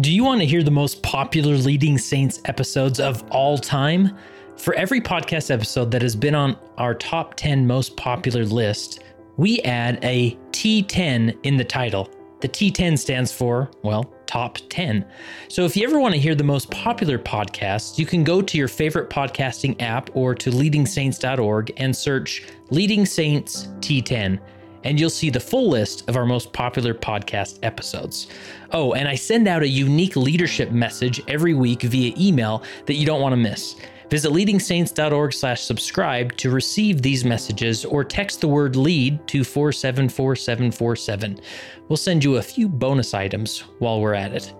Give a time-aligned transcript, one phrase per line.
[0.00, 4.18] Do you want to hear the most popular Leading Saints episodes of all time?
[4.56, 9.04] For every podcast episode that has been on our top 10 most popular list,
[9.36, 12.10] we add a T10 in the title.
[12.40, 15.06] The T10 stands for, well, top 10.
[15.46, 18.58] So if you ever want to hear the most popular podcasts, you can go to
[18.58, 24.40] your favorite podcasting app or to leadingsaints.org and search Leading Saints T10
[24.84, 28.28] and you'll see the full list of our most popular podcast episodes.
[28.70, 33.04] Oh, and I send out a unique leadership message every week via email that you
[33.04, 33.74] don't want to miss.
[34.10, 41.40] Visit leadingsaints.org/subscribe to receive these messages or text the word lead to 474747.
[41.88, 44.52] We'll send you a few bonus items while we're at it.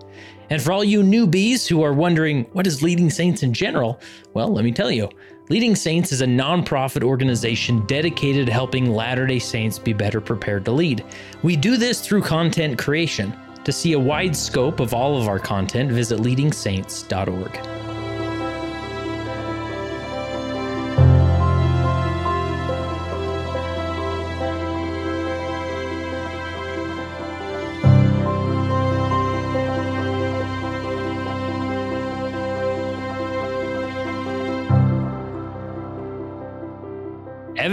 [0.51, 4.01] And for all you newbies who are wondering what is Leading Saints in general,
[4.35, 5.09] well, let me tell you.
[5.51, 10.65] Leading Saints is a nonprofit organization dedicated to helping Latter day Saints be better prepared
[10.65, 11.05] to lead.
[11.43, 13.37] We do this through content creation.
[13.65, 17.84] To see a wide scope of all of our content, visit leadingsaints.org.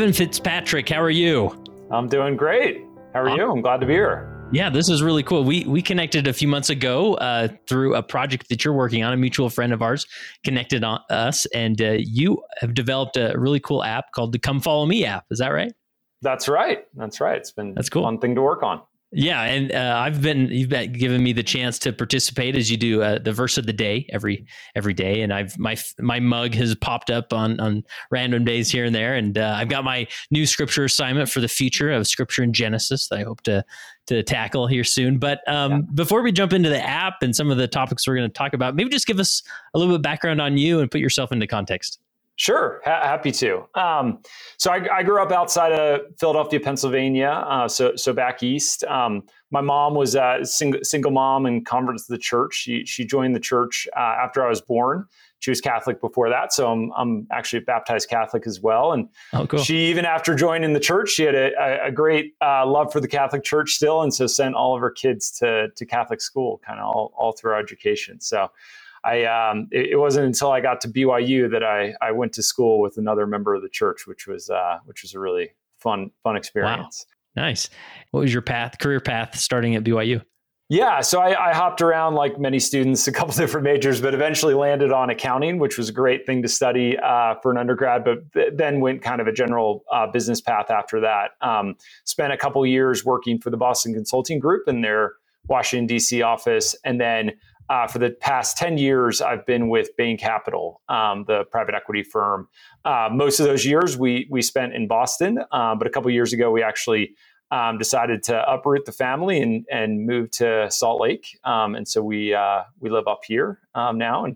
[0.01, 1.55] Evan Fitzpatrick, how are you?
[1.91, 2.81] I'm doing great.
[3.13, 3.51] How are you?
[3.51, 4.49] I'm glad to be here.
[4.51, 5.43] Yeah, this is really cool.
[5.43, 9.13] We we connected a few months ago uh, through a project that you're working on.
[9.13, 10.07] A mutual friend of ours
[10.43, 14.59] connected on us, and uh, you have developed a really cool app called the Come
[14.59, 15.25] Follow Me app.
[15.29, 15.71] Is that right?
[16.23, 16.83] That's right.
[16.95, 17.37] That's right.
[17.37, 18.01] It's been that's cool.
[18.01, 18.81] Fun thing to work on.
[19.13, 22.77] Yeah, and uh, I've been you've been given me the chance to participate as you
[22.77, 26.53] do uh, the verse of the day every every day, and I've my my mug
[26.55, 30.07] has popped up on on random days here and there, and uh, I've got my
[30.31, 33.65] new scripture assignment for the future of Scripture in Genesis that I hope to
[34.07, 35.19] to tackle here soon.
[35.19, 35.79] But um, yeah.
[35.93, 38.53] before we jump into the app and some of the topics we're going to talk
[38.53, 41.33] about, maybe just give us a little bit of background on you and put yourself
[41.33, 41.99] into context.
[42.41, 43.67] Sure, ha- happy to.
[43.75, 44.17] Um,
[44.57, 48.83] so I, I, grew up outside of Philadelphia, Pennsylvania, uh, so so back east.
[48.85, 52.55] Um, my mom was a single, single mom and convert to the church.
[52.55, 55.05] She she joined the church uh, after I was born.
[55.37, 58.93] She was Catholic before that, so I'm, I'm actually baptized Catholic as well.
[58.93, 59.59] And oh, cool.
[59.59, 63.07] she even after joining the church, she had a, a great uh, love for the
[63.07, 66.79] Catholic Church still, and so sent all of her kids to to Catholic school, kind
[66.79, 68.19] of all all through our education.
[68.19, 68.49] So
[69.03, 72.43] I um, it, it, wasn't until I got to BYU that I I went to
[72.43, 76.11] school with another member of the church, which was uh, which was a really fun
[76.23, 77.05] fun experience.
[77.35, 77.43] Wow.
[77.43, 77.69] Nice.
[78.11, 80.21] What was your path, career path, starting at BYU?
[80.71, 84.53] Yeah, so I, I, hopped around like many students, a couple different majors, but eventually
[84.53, 88.05] landed on accounting, which was a great thing to study uh, for an undergrad.
[88.05, 91.31] But th- then went kind of a general uh, business path after that.
[91.41, 91.75] Um,
[92.05, 95.15] spent a couple years working for the Boston Consulting Group in their
[95.47, 96.21] Washington D.C.
[96.21, 97.33] office, and then
[97.71, 102.03] uh, for the past 10 years, I've been with Bain Capital, um, the private equity
[102.03, 102.49] firm.
[102.83, 106.33] Uh, most of those years we, we spent in Boston, uh, but a couple years
[106.33, 107.15] ago, we actually
[107.49, 111.39] um, decided to uproot the family and, and move to Salt Lake.
[111.45, 114.25] Um, and so we, uh, we live up here um, now.
[114.25, 114.35] And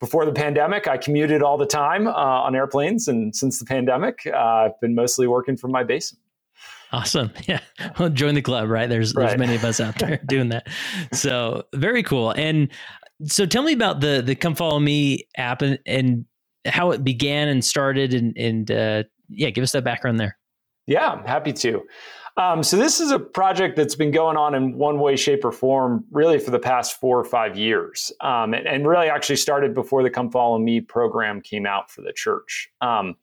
[0.00, 3.06] before the pandemic, I commuted all the time uh, on airplanes.
[3.06, 6.25] And since the pandemic, I've been mostly working from my basement.
[6.96, 7.30] Awesome.
[7.46, 7.60] Yeah.
[7.98, 8.88] Well, join the club, right?
[8.88, 9.28] There's right.
[9.28, 10.68] there's many of us out there doing that.
[11.12, 12.30] So very cool.
[12.30, 12.68] And
[13.24, 16.24] so tell me about the the Come Follow Me app and, and
[16.64, 20.38] how it began and started and and uh, yeah, give us that background there.
[20.86, 21.82] Yeah, I'm happy to.
[22.38, 25.52] Um, so this is a project that's been going on in one way, shape, or
[25.52, 29.72] form really for the past four or five years, um, and, and, really actually started
[29.72, 32.68] before the Come Follow Me program came out for the church.
[32.82, 33.16] Um,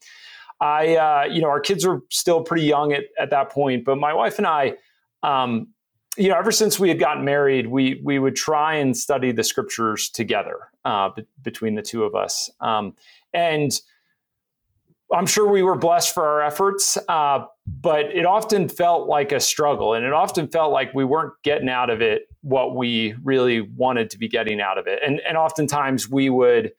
[0.63, 3.97] I, uh, you know, our kids were still pretty young at, at that point, but
[3.97, 4.75] my wife and I,
[5.21, 5.67] um,
[6.15, 9.43] you know, ever since we had gotten married, we we would try and study the
[9.43, 12.95] scriptures together uh, b- between the two of us, um,
[13.33, 13.77] and
[15.13, 19.41] I'm sure we were blessed for our efforts, uh, but it often felt like a
[19.41, 23.61] struggle, and it often felt like we weren't getting out of it what we really
[23.61, 26.71] wanted to be getting out of it, and and oftentimes we would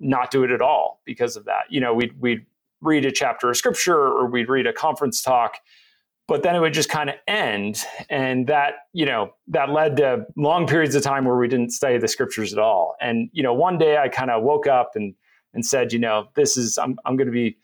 [0.00, 1.64] not do it at all because of that.
[1.68, 2.46] You know, we'd we'd
[2.80, 5.58] read a chapter of scripture or we'd read a conference talk
[6.28, 7.82] but then it would just kind of end.
[8.08, 11.98] And that you know that led to long periods of time where we didn't study
[11.98, 12.94] the scriptures at all.
[13.00, 15.14] And you know one day i kind of woke up and
[15.54, 17.56] and said you know this is i'm, I'm going to be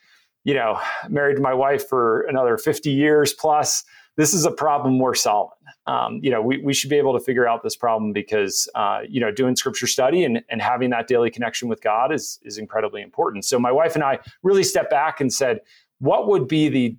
[0.43, 3.85] you know married to my wife for another 50 years plus.
[4.17, 5.59] This is a problem we're solving.
[5.87, 9.01] Um, you know, we, we should be able to figure out this problem because, uh,
[9.09, 12.57] you know, doing scripture study and, and having that daily connection with God is, is
[12.57, 13.45] incredibly important.
[13.45, 15.61] So my wife and I really stepped back and said,
[15.99, 16.97] what would be the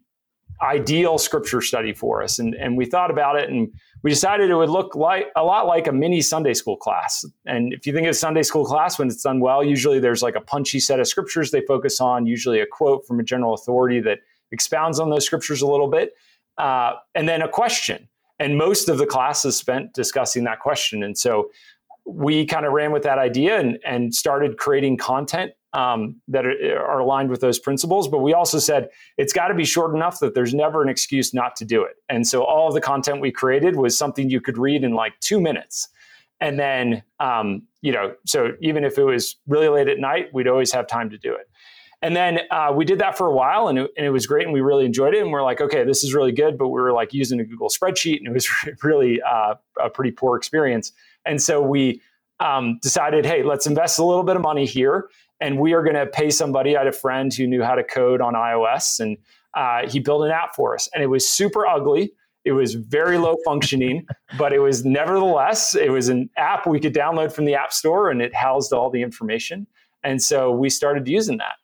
[0.61, 2.39] ideal scripture study for us.
[2.39, 3.71] And, and we thought about it and
[4.03, 7.25] we decided it would look like a lot like a mini Sunday school class.
[7.45, 10.21] And if you think of a Sunday school class, when it's done well, usually there's
[10.21, 13.53] like a punchy set of scriptures they focus on, usually a quote from a general
[13.53, 14.19] authority that
[14.51, 16.13] expounds on those scriptures a little bit,
[16.57, 18.07] uh, and then a question.
[18.39, 21.03] And most of the class is spent discussing that question.
[21.03, 21.49] And so
[22.05, 26.99] we kind of ran with that idea and, and started creating content um, that are,
[26.99, 28.07] aligned with those principles.
[28.07, 31.33] But we also said it's got to be short enough that there's never an excuse
[31.33, 31.95] not to do it.
[32.07, 35.19] And so all of the content we created was something you could read in like
[35.19, 35.89] two minutes.
[36.39, 40.47] And then, um, you know, so even if it was really late at night, we'd
[40.47, 41.49] always have time to do it.
[42.05, 44.45] And then uh, we did that for a while and it, and it, was great
[44.45, 45.21] and we really enjoyed it.
[45.23, 46.55] And we're like, okay, this is really good.
[46.55, 48.47] But we were like using a Google spreadsheet and it was
[48.83, 50.91] really uh, a pretty poor experience.
[51.25, 52.01] And so we
[52.39, 55.09] um, decided, hey, let's invest a little bit of money here
[55.39, 56.75] and we are going to pay somebody.
[56.75, 59.17] I had a friend who knew how to code on iOS, and
[59.53, 62.13] uh, he built an app for us, and it was super ugly.
[62.45, 64.05] It was very low functioning,
[64.37, 68.09] but it was nevertheless it was an app we could download from the App Store,
[68.09, 69.67] and it housed all the information.
[70.03, 71.55] And so we started using that,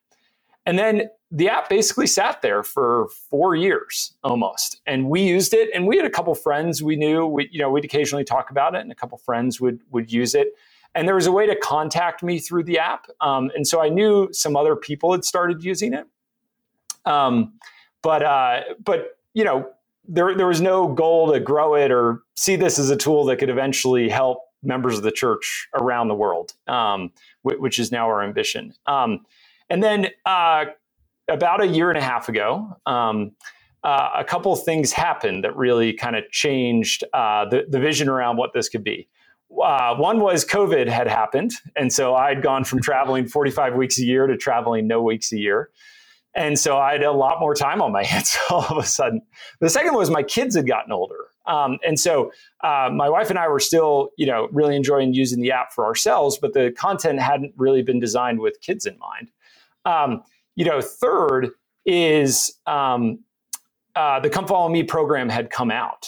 [0.65, 5.69] and then the app basically sat there for four years almost, and we used it.
[5.73, 7.25] And we had a couple friends we knew.
[7.25, 10.35] We you know we'd occasionally talk about it, and a couple friends would would use
[10.35, 10.49] it.
[10.93, 13.07] And there was a way to contact me through the app.
[13.21, 16.05] Um, and so I knew some other people had started using it.
[17.05, 17.53] Um,
[18.01, 19.69] but, uh, but, you know,
[20.07, 23.37] there, there was no goal to grow it or see this as a tool that
[23.37, 27.11] could eventually help members of the church around the world, um,
[27.43, 28.73] which is now our ambition.
[28.85, 29.25] Um,
[29.71, 30.65] and then uh,
[31.29, 33.31] about a year and a half ago, um,
[33.85, 38.35] uh, a couple things happened that really kind of changed uh, the, the vision around
[38.35, 39.07] what this could be.
[39.63, 41.53] Uh, one was COVID had happened.
[41.77, 45.37] And so I'd gone from traveling 45 weeks a year to traveling no weeks a
[45.37, 45.69] year.
[46.35, 49.21] And so I had a lot more time on my hands all of a sudden.
[49.61, 51.27] The second was my kids had gotten older.
[51.45, 55.41] Um, and so uh, my wife and I were still, you know, really enjoying using
[55.41, 59.31] the app for ourselves, but the content hadn't really been designed with kids in mind.
[59.85, 60.23] Um,
[60.55, 61.49] you know, third
[61.85, 63.19] is um,
[63.95, 66.07] uh, the Come Follow Me program had come out.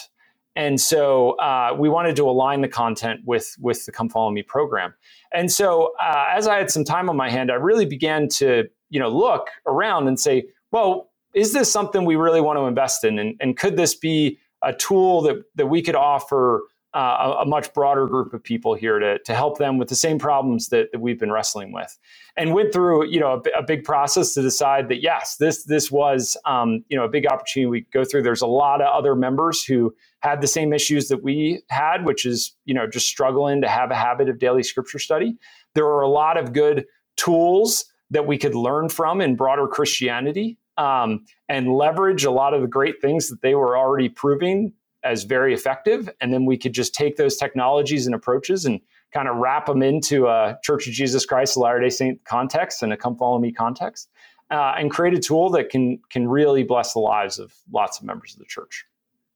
[0.55, 4.43] And so uh, we wanted to align the content with with the Come Follow Me
[4.43, 4.93] program.
[5.33, 8.65] And so uh, as I had some time on my hand, I really began to
[8.89, 13.03] you know look around and say, well, is this something we really want to invest
[13.03, 16.61] in, and, and could this be a tool that that we could offer
[16.93, 19.95] uh, a, a, much broader group of people here to, to help them with the
[19.95, 21.97] same problems that, that we've been wrestling with.
[22.37, 25.91] And went through you know a, a big process to decide that yes this this
[25.91, 28.23] was um, you know a big opportunity we go through.
[28.23, 32.25] There's a lot of other members who had the same issues that we had which
[32.25, 35.35] is you know just struggling to have a habit of daily scripture study.
[35.75, 36.85] There are a lot of good
[37.17, 42.61] tools that we could learn from in broader christianity um, and leverage a lot of
[42.61, 46.09] the great things that they were already proving as very effective.
[46.21, 48.79] And then we could just take those technologies and approaches and
[49.13, 52.91] kind of wrap them into a Church of Jesus Christ, Latter Day Saint context and
[52.91, 54.09] a Come Follow Me context,
[54.51, 58.05] uh, and create a tool that can can really bless the lives of lots of
[58.05, 58.85] members of the church.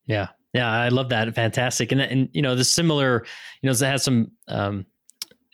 [0.05, 1.33] Yeah, yeah, I love that.
[1.35, 3.25] Fantastic, and and you know the similar,
[3.61, 4.85] you know, it has some um,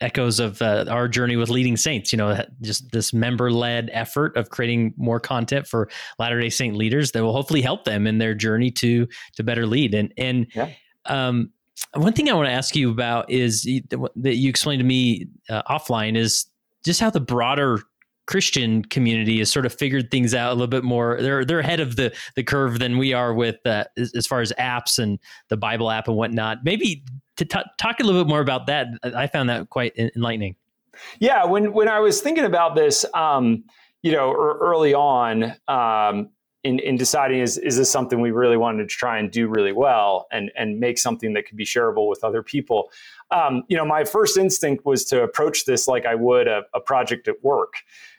[0.00, 4.36] echoes of uh, our journey with leading saints you know just this member led effort
[4.36, 5.88] of creating more content for
[6.18, 9.66] latter day saint leaders that will hopefully help them in their journey to to better
[9.66, 10.70] lead and and yeah.
[11.06, 11.50] um,
[11.94, 13.62] one thing i want to ask you about is
[14.16, 16.46] that you explained to me uh, offline is
[16.84, 17.80] just how the broader
[18.26, 21.18] Christian community has sort of figured things out a little bit more.
[21.20, 24.40] They're they're ahead of the the curve than we are with uh, as, as, far
[24.40, 26.58] as apps and the Bible app and whatnot.
[26.64, 27.04] Maybe
[27.36, 28.88] to t- talk a little bit more about that.
[29.02, 30.56] I found that quite enlightening.
[31.18, 33.64] Yeah, when when I was thinking about this, um,
[34.02, 36.30] you know, early on, um,
[36.64, 39.72] in, in deciding is is this something we really wanted to try and do really
[39.72, 42.90] well and and make something that could be shareable with other people.
[43.30, 46.80] Um, you know, my first instinct was to approach this like I would a, a
[46.80, 47.74] project at work.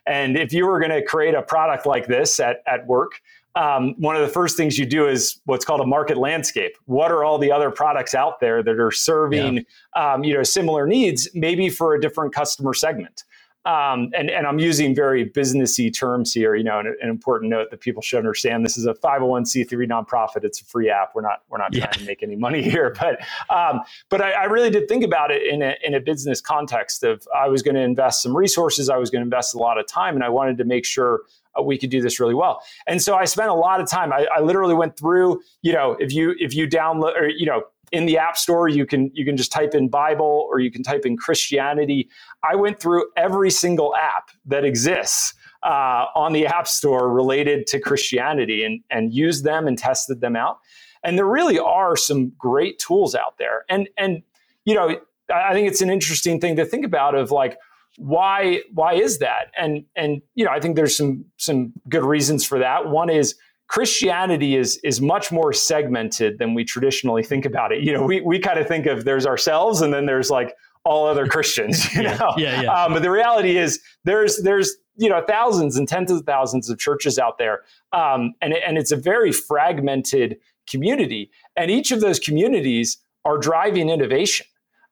[0.05, 3.21] And if you were going to create a product like this at, at work,
[3.55, 6.77] um, one of the first things you do is what's called a market landscape.
[6.85, 10.13] What are all the other products out there that are serving, yeah.
[10.13, 13.23] um, you know, similar needs, maybe for a different customer segment?
[13.65, 17.71] Um, and, and I'm using very businessy terms here, you know, an, an, important note
[17.71, 18.63] that people should understand.
[18.63, 20.43] This is a 501c3 nonprofit.
[20.43, 21.13] It's a free app.
[21.15, 21.87] We're not we're not yeah.
[21.87, 23.19] trying to make any money here, but
[23.49, 27.03] um, but I, I, really did think about it in a in a business context.
[27.03, 29.79] Of I was going to invest some resources, I was going to invest a lot
[29.79, 31.21] of time, and I wanted to make sure
[31.57, 32.61] uh, we could do this really well.
[32.87, 34.11] And so I spent a lot of time.
[34.11, 37.63] I, I literally went through, you know, if you if you download or you know
[37.91, 40.81] in the app store you can you can just type in bible or you can
[40.81, 42.09] type in christianity
[42.43, 45.35] i went through every single app that exists
[45.65, 50.35] uh, on the App Store related to Christianity and, and used them and tested them
[50.35, 50.59] out.
[51.03, 53.65] And there really are some great tools out there.
[53.67, 54.21] And, and
[54.63, 54.99] you know,
[55.33, 57.57] I think it's an interesting thing to think about of like,
[57.97, 59.51] why why is that?
[59.57, 62.89] And and you know i think there's some some good reasons for that.
[62.89, 63.35] One is
[63.67, 67.83] christianity is is much more segmented than we traditionally think about it.
[67.83, 71.07] You know we we kind of think of there's ourselves and then there's like all
[71.07, 72.33] other christians you yeah, know?
[72.37, 72.71] yeah, yeah.
[72.71, 76.77] Um, but the reality is there's there's you know thousands and tens of thousands of
[76.77, 80.37] churches out there um, and and it's a very fragmented
[80.67, 81.31] community.
[81.55, 84.45] And each of those communities are driving innovation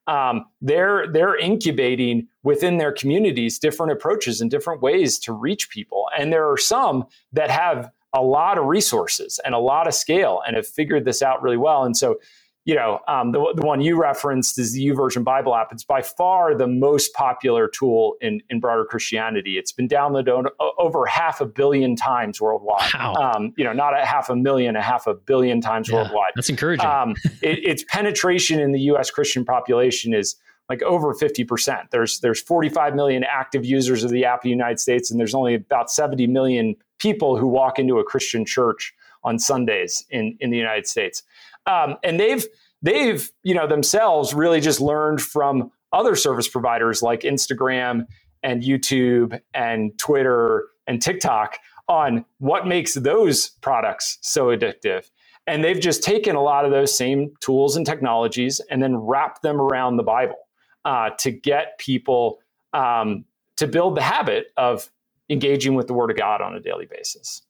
[0.08, 6.10] um, they're they're incubating within their communities different approaches and different ways to reach people.
[6.18, 10.42] And there are some that have a lot of resources and a lot of scale
[10.46, 11.84] and have figured this out really well.
[11.84, 12.18] And so
[12.66, 15.74] you know, um, the, the one you referenced is the YouVersion Bible app.
[15.74, 19.58] It's by far the most popular tool in, in broader Christianity.
[19.58, 20.48] It's been downloaded
[20.80, 22.90] over half a billion times worldwide.
[22.94, 23.16] Wow.
[23.16, 26.32] Um, you know, not a half a million, a half a billion times Yeah, worldwide.
[26.36, 26.86] That's encouraging.
[26.86, 29.12] Um, it, its penetration in the U.S.
[29.12, 30.38] Christian population is
[30.70, 31.90] like over 50%.
[31.92, 35.36] There's there's 45 million active users of the app in the United States, and there's
[35.36, 38.94] only about 70 million people who walk into a Christian church
[39.24, 41.24] on Sundays in, in the United States.
[41.66, 42.46] Um, and they've
[42.82, 48.06] they've you know themselves really just learned from other service providers like Instagram
[48.42, 55.10] and YouTube and Twitter and TikTok on what makes those products so addictive.
[55.46, 59.42] And they've just taken a lot of those same tools and technologies and then wrapped
[59.42, 60.38] them around the Bible
[60.86, 62.40] uh, to get people
[62.74, 63.26] um,
[63.58, 64.90] to build the habit of
[65.30, 67.42] engaging with the Word of God on a daily basis.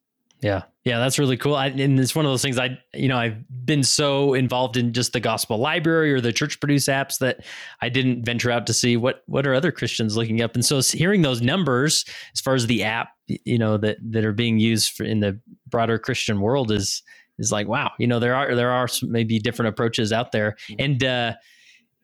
[0.43, 0.63] Yeah.
[0.83, 1.55] Yeah, that's really cool.
[1.55, 4.91] I, and it's one of those things I, you know, I've been so involved in
[4.91, 7.45] just the gospel library or the church produce apps that
[7.81, 10.55] I didn't venture out to see what what are other Christians looking up.
[10.55, 14.33] And so hearing those numbers as far as the app, you know, that that are
[14.33, 17.01] being used for in the broader Christian world is
[17.39, 20.57] is like wow, you know, there are there are maybe different approaches out there.
[20.77, 21.33] And uh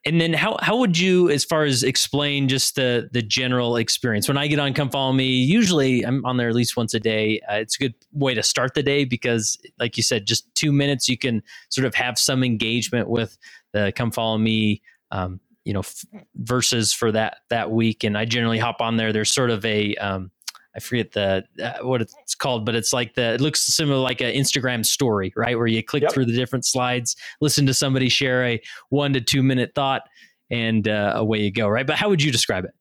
[0.05, 4.27] and then how how would you as far as explain just the the general experience?
[4.27, 6.99] When i get on come follow me usually i'm on there at least once a
[6.99, 7.41] day.
[7.51, 10.71] Uh, it's a good way to start the day because like you said just two
[10.71, 13.37] minutes you can sort of have some engagement with
[13.73, 18.03] the come follow me um, you know f- verses for that that week.
[18.03, 19.13] And i generally hop on there.
[19.13, 20.31] There's sort of a um,
[20.75, 24.21] I forget the uh, what it's called, but it's like the it looks similar like
[24.21, 25.57] an Instagram story, right?
[25.57, 26.11] Where you click Yep.
[26.11, 30.03] through the different slides, listen to somebody share a one to two minute thought,
[30.51, 31.87] and uh, away you go, right?
[31.87, 32.71] But how would you describe it?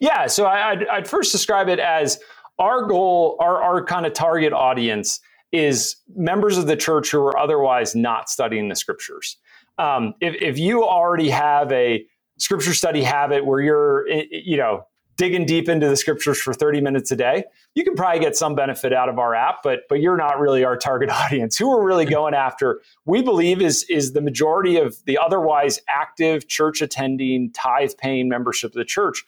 [0.00, 2.18] Yeah, so I, I'd, I'd first describe it as
[2.58, 5.20] our goal, our, our kind of target audience
[5.52, 9.36] is members of the church who are otherwise not studying the scriptures.
[9.78, 12.04] Um, if, if you already have a
[12.38, 14.84] scripture study habit where you're, i- i- you know,
[15.20, 18.54] digging deep into the scriptures for 30 minutes a day, you can probably get some
[18.54, 21.58] benefit out of our app, but but you're not really our target audience.
[21.58, 26.48] Who we're really going after, we believe is is the majority of the otherwise active
[26.48, 29.24] church attending, tithe paying membership of the church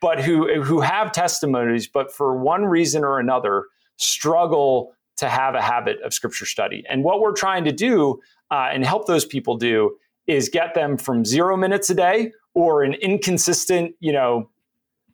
[0.00, 5.62] but who who have testimonies, but for one reason or another struggle to have a
[5.62, 6.84] habit of scripture study.
[6.88, 8.20] And what we're trying to do
[8.50, 9.96] uh, and help those people do
[10.26, 14.50] is get them from zero minutes a day or an inconsistent, you know,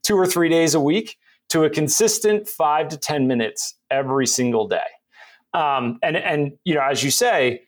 [0.08, 1.18] two or three days a week
[1.50, 4.88] to a consistent five to ten minutes every single day.
[5.52, 7.62] Um, and and you know, as you say,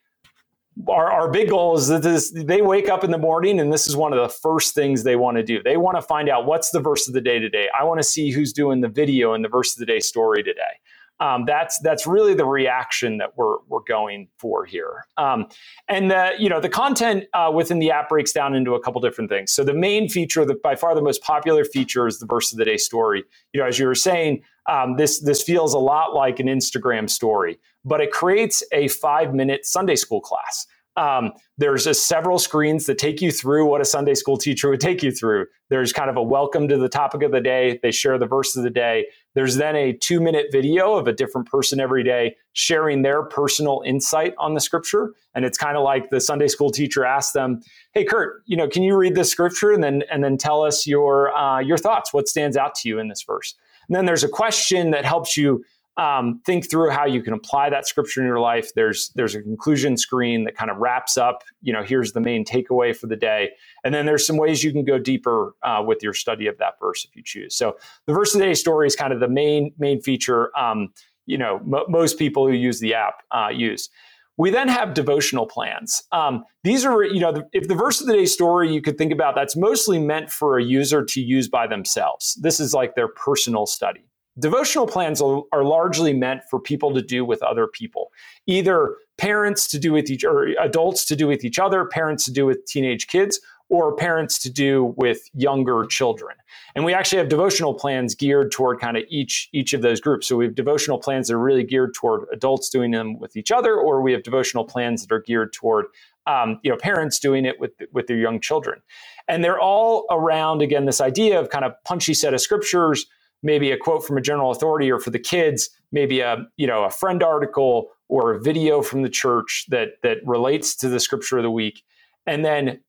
[0.88, 3.86] our, our big goal is that this, they wake up in the morning and this
[3.86, 5.62] is one of the first things they want to do.
[5.62, 7.68] They want to find out what's the verse of the day today.
[7.78, 10.42] I want to see who's doing the video and the verse of the day story
[10.42, 10.78] today.
[11.20, 15.04] Um, that's that's really the reaction that we're we're going for here.
[15.18, 15.46] Um,
[15.88, 19.00] and the you know the content uh, within the app breaks down into a couple
[19.02, 19.52] different things.
[19.52, 22.58] So the main feature, the by far the most popular feature, is the verse of
[22.58, 23.22] the day story.
[23.52, 27.10] You know, as you were saying, um, this this feels a lot like an Instagram
[27.10, 30.66] story, but it creates a five minute Sunday school class.
[30.96, 34.80] Um, there's a several screens that take you through what a Sunday school teacher would
[34.80, 35.46] take you through.
[35.68, 37.78] There's kind of a welcome to the topic of the day.
[37.82, 39.06] They share the verse of the day.
[39.34, 43.82] There's then a two minute video of a different person every day sharing their personal
[43.86, 45.14] insight on the scripture.
[45.34, 47.60] And it's kind of like the Sunday school teacher asked them,
[47.92, 50.86] "Hey, Kurt, you know, can you read this scripture and then and then tell us
[50.86, 52.12] your uh, your thoughts?
[52.12, 53.54] What stands out to you in this verse?"
[53.88, 55.64] And then there's a question that helps you
[55.96, 58.70] um, think through how you can apply that scripture in your life.
[58.74, 61.42] There's there's a conclusion screen that kind of wraps up.
[61.62, 63.50] You know, here's the main takeaway for the day,
[63.84, 66.74] and then there's some ways you can go deeper uh, with your study of that
[66.80, 67.56] verse if you choose.
[67.56, 70.56] So the verse of the day story is kind of the main main feature.
[70.58, 70.88] Um,
[71.26, 73.88] you know, mo most people who use the app uh, use.
[74.36, 76.02] We then have devotional plans.
[76.12, 78.96] Um, these are, you know, the, if the verse of the day story you could
[78.96, 82.38] think about, that's mostly meant for a user to use by themselves.
[82.40, 84.09] This is like their personal study
[84.40, 88.10] devotional plans are, largely meant for people to do with other people,
[88.46, 92.32] either parents to do with each or adults to do with each other, parents to
[92.32, 96.36] do with teenage kids, or parents to do with younger children.
[96.74, 100.26] And we actually have devotional plans geared toward kind of each each of those groups.
[100.26, 103.52] So we have devotional plans that are really geared toward adults doing them with each
[103.52, 105.86] other, or we have devotional plans that are geared toward
[106.26, 108.80] um, you know parents doing it with with their young children.
[109.28, 113.06] And they're all around again this idea of kind of punchy set of scriptures,
[113.42, 116.84] maybe a quote from a general authority, or for the kids, maybe a you know
[116.84, 121.38] a friend article or a video from the church that that relates to the scripture
[121.38, 121.82] of the week.
[122.26, 122.80] And then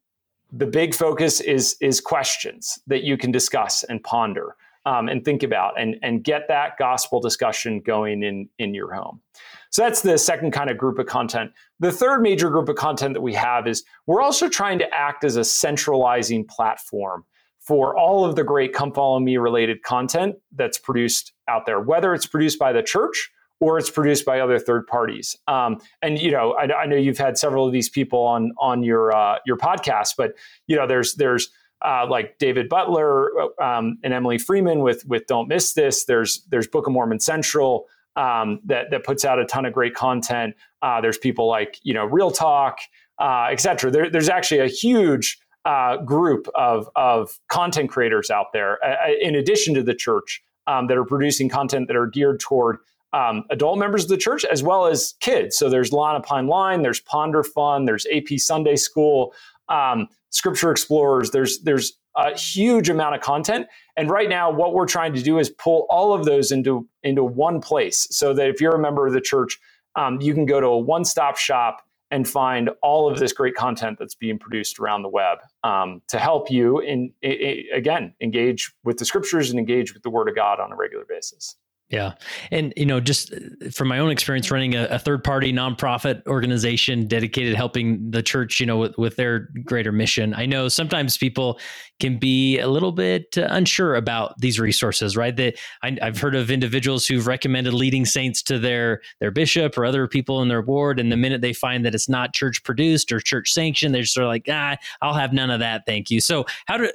[0.52, 4.56] the big focus is is questions that you can discuss and ponder
[4.86, 9.22] um, and think about and and get that gospel discussion going in in your home
[9.70, 13.14] so that's the second kind of group of content the third major group of content
[13.14, 17.24] that we have is we're also trying to act as a centralizing platform
[17.72, 22.14] for all of the great come follow me related content that's produced out there whether
[22.14, 25.38] it's produced by the church or it's produced by other third parties.
[25.48, 28.84] Um, and you know, I, I, know you've had several of these people on on
[28.84, 30.34] your uh, your podcast, but
[30.68, 31.50] you know, there's there's
[31.86, 33.30] uh, like David Butler
[33.64, 36.04] um, and Emily Freeman with with Don't Miss This.
[36.04, 37.86] There's there's Book of Mormon Central
[38.18, 40.56] um, that that puts out a ton of great content.
[40.82, 42.80] Uh, there's people like you know Real Talk,
[43.18, 43.92] uh, etc.
[43.92, 49.36] There, there's actually a huge uh, group of of content creators out there, uh, in
[49.36, 52.78] addition to the church, um, that are producing content that are geared toward
[53.14, 55.58] um, adult members of the church as well as kids.
[55.58, 59.34] So there's Line Upon Line, there's Ponder Fun, there's AP Sunday School,
[59.70, 61.32] um, Scripture Explorers.
[61.32, 65.40] There's there's a huge amount of content, and right now what we're trying to do
[65.40, 69.08] is pull all of those into into one place, so that if you're a member
[69.08, 69.60] of the church,
[69.96, 73.56] um, you can go to a one stop shop and find all of this great
[73.56, 78.14] content that's being produced around the web um, to help you in, in, in again
[78.22, 81.56] engage with the scriptures and engage with the Word of God on a regular basis.
[81.92, 82.14] Yeah.
[82.52, 86.26] And, you know, just uh, from my own experience running a, a third party nonprofit
[86.26, 91.18] organization dedicated helping the church, you know, with, with their greater mission, I know sometimes
[91.18, 91.60] people
[92.00, 95.36] can be a little bit uh, unsure about these resources, right?
[95.36, 99.84] That I, have heard of individuals who've recommended leading saints to their, their bishop or
[99.84, 100.98] other people in their ward.
[100.98, 104.24] And the minute they find that it's not church produced or church sanctioned, they're sort
[104.24, 105.86] of like, ah, I'll have none of that.
[105.86, 106.22] Thank you.
[106.22, 106.90] So how do,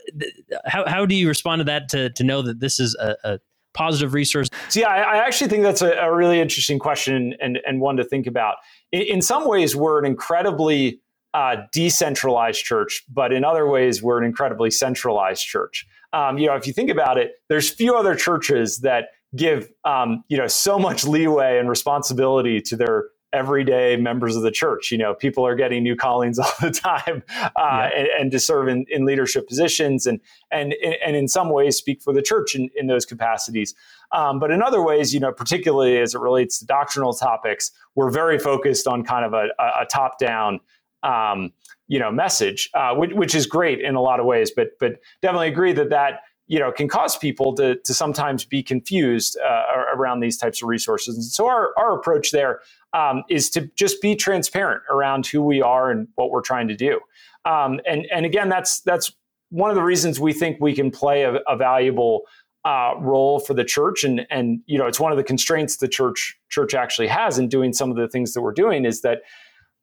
[0.64, 3.38] how, how do you respond to that to, to know that this is a, a
[3.76, 4.48] positive resource?
[4.68, 7.96] So yeah, I, I actually think that's a, a, really interesting question and, and one
[7.96, 8.56] to think about.
[8.90, 11.00] In, in some ways, we're an incredibly
[11.34, 15.86] uh, decentralized church, but in other ways, we're an incredibly centralized church.
[16.12, 20.24] Um, you know, if you think about it, there's few other churches that give um,
[20.28, 23.04] you know so much leeway and responsibility to their
[23.36, 24.90] everyday members of the church.
[24.90, 27.90] You know, people are getting new callings all the time, uh, yeah.
[27.94, 30.20] and, and, to serve in, in, leadership positions, and
[30.50, 33.74] and and in some ways speak for the church in, in those capacities.
[34.12, 38.10] Um, but in other ways, you know, particularly as it relates to doctrinal topics, we're
[38.10, 39.48] very focused on kind of a,
[39.80, 40.60] a top down.
[41.02, 41.52] Um,
[41.88, 44.98] you know, message, uh, which, which is great in a lot of ways, but but
[45.22, 49.62] definitely agree that that you know can cause people to, to sometimes be confused uh,
[49.94, 52.60] around these types of resources and so our, our approach there
[52.96, 56.76] um, is to just be transparent around who we are and what we're trying to
[56.76, 56.98] do.
[57.44, 59.12] Um, and and again that's that's
[59.50, 62.22] one of the reasons we think we can play a, a valuable
[62.64, 64.02] uh, role for the church.
[64.02, 67.48] And and you know it's one of the constraints the church church actually has in
[67.48, 69.18] doing some of the things that we're doing is that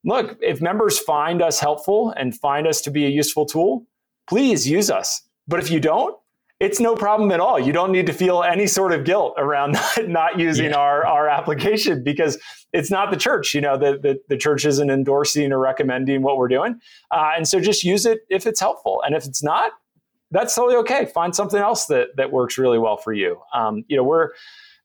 [0.04, 3.86] look if members find us helpful and find us to be a useful tool
[4.28, 5.22] please use us.
[5.48, 6.18] But if you don't
[6.60, 7.60] it's no problem at all.
[7.60, 10.78] You don't need to feel any sort of guilt around not, using yeah.
[10.78, 12.38] our, our application because
[12.72, 13.54] it's not the church.
[13.54, 16.80] You know, the, the, the church isn't endorsing or recommending what we're doing.
[17.12, 19.02] Uh, and so just use it if it's helpful.
[19.06, 19.72] And if it's not,
[20.32, 21.06] that's totally okay.
[21.06, 23.40] Find something else that, that works really well for you.
[23.54, 24.30] Um, you know, we're,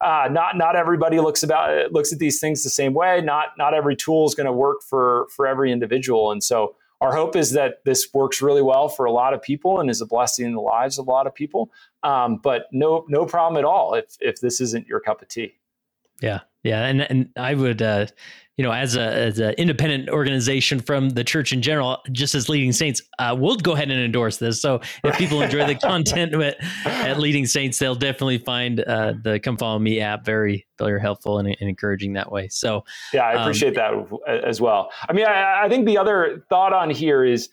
[0.01, 3.21] uh, not not everybody looks about looks at these things the same way.
[3.21, 7.15] Not not every tool is going to work for for every individual, and so our
[7.15, 10.07] hope is that this works really well for a lot of people and is a
[10.07, 11.73] blessing in the lives of a lot of people.
[12.03, 15.55] Um, but no, no problem at all if if this isn't your cup of tea.
[16.21, 18.07] Yeah, yeah, and and I would, uh,
[18.59, 22.49] you know, as a as an independent organization from the church in general, just as
[22.49, 24.61] Leading Saints, uh, we'll go ahead and endorse this.
[24.61, 29.39] So if people enjoy the content at, at Leading Saints, they'll definitely find uh, the
[29.39, 32.49] Come Follow Me app very very helpful and, and encouraging that way.
[32.49, 34.91] So yeah, I appreciate um, that as well.
[35.09, 37.49] I mean, I, I think the other thought on here is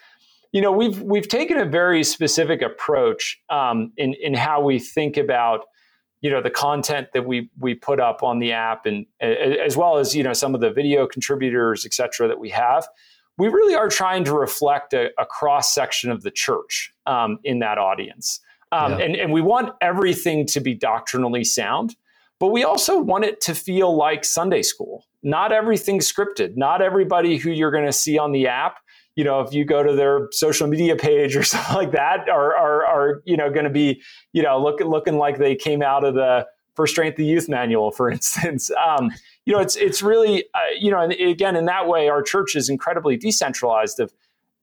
[0.54, 5.18] you know we've we've taken a very specific approach um, in in how we think
[5.18, 5.66] about
[6.26, 9.98] you know the content that we we put up on the app and as well
[9.98, 12.88] as you know some of the video contributors et cetera that we have
[13.38, 17.60] we really are trying to reflect a, a cross section of the church um, in
[17.60, 18.40] that audience
[18.72, 19.06] um, yeah.
[19.06, 21.96] and, and we want everything to be doctrinally sound
[22.40, 25.06] but we also want it to feel like Sunday school.
[25.24, 26.58] Not everything scripted.
[26.58, 28.80] Not everybody who you're going to see on the app
[29.16, 32.56] you know, if you go to their social media page or something like that, are
[32.56, 34.02] are, are you know going to be
[34.34, 37.50] you know looking looking like they came out of the For the Strength of Youth
[37.50, 38.70] Manual, for instance.
[38.72, 39.12] Um,
[39.46, 42.56] you know, it's it's really uh, you know, and again in that way, our church
[42.56, 44.00] is incredibly decentralized.
[44.00, 44.14] Of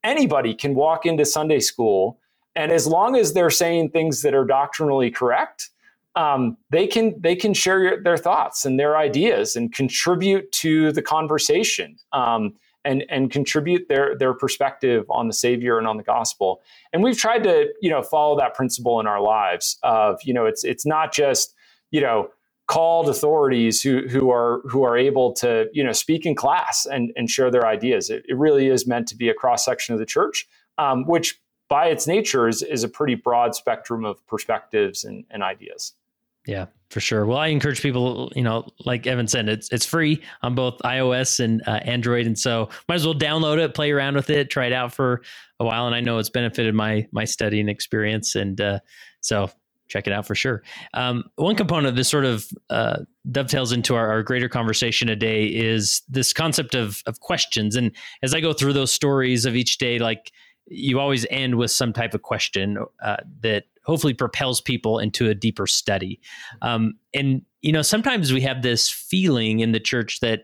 [0.05, 2.19] anybody can walk into Sunday school,
[2.55, 5.71] and as long as they're saying things that are doctrinally correct.
[6.15, 10.93] Um, they can they can share your, their thoughts and their ideas and contribute to
[10.93, 11.97] the conversation.
[12.12, 12.53] Um,
[12.85, 16.62] and and contribute their their perspective on the savior and on the gospel.
[16.92, 20.47] And we've tried to you know follow that principle in our lives of you know
[20.47, 21.55] it's it's not just
[21.90, 22.29] you know
[22.68, 27.12] called authorities who who are who are able to you know speak in class and
[27.16, 28.11] and share their ideas.
[28.11, 31.40] It, it really is meant to be a cross section of the church um, which
[31.68, 35.95] by its nature is, is a pretty broad spectrum of perspectives and, and ideas
[36.47, 37.25] yeah, for sure.
[37.25, 41.41] Well, I encourage people, you know, like Evan said, it's it's free on both iOS
[41.41, 44.67] and uh, Android, and so might as well download it, play around with it, try
[44.67, 45.23] it out for
[45.61, 45.87] a while.
[45.87, 48.81] And I know it's benefited my my studying experience, and uh,
[49.21, 49.51] so
[49.89, 50.63] check it out for sure.
[50.95, 53.01] Um, one component of this sort of uh,
[53.31, 57.77] dovetails into our, our, greater conversation today is this concept of of questions.
[57.77, 60.33] And as I go through those stories of each day, like
[60.67, 65.35] you always end with some type of question uh, that hopefully propels people into a
[65.35, 66.21] deeper study.
[66.61, 70.42] Um, and you know, sometimes we have this feeling in the church that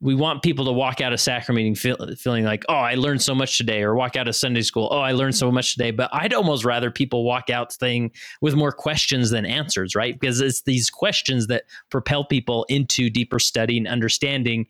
[0.00, 3.34] we want people to walk out of sacrament feel, feeling like, oh, I learned so
[3.34, 5.90] much today, or walk out of Sunday school, oh, I learned so much today.
[5.90, 10.18] But I'd almost rather people walk out saying with more questions than answers, right?
[10.18, 14.66] Because it's these questions that propel people into deeper study and understanding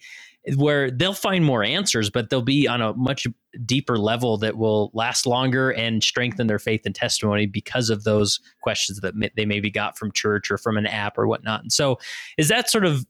[0.57, 3.27] where they'll find more answers, but they'll be on a much
[3.65, 8.41] deeper level that will last longer and strengthen their faith and testimony because of those
[8.63, 11.63] questions that they maybe got from church or from an app or whatnot.
[11.63, 11.99] And so,
[12.39, 13.05] is that sort of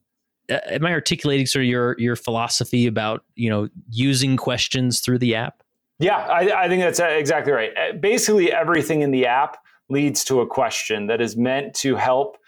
[0.51, 5.19] uh, am I articulating sort of your your philosophy about you know using questions through
[5.19, 5.63] the app?
[5.99, 7.73] Yeah, I, I think that's uh, exactly right.
[7.77, 9.59] Uh, basically, everything in the app
[9.91, 12.39] leads to a question that is meant to help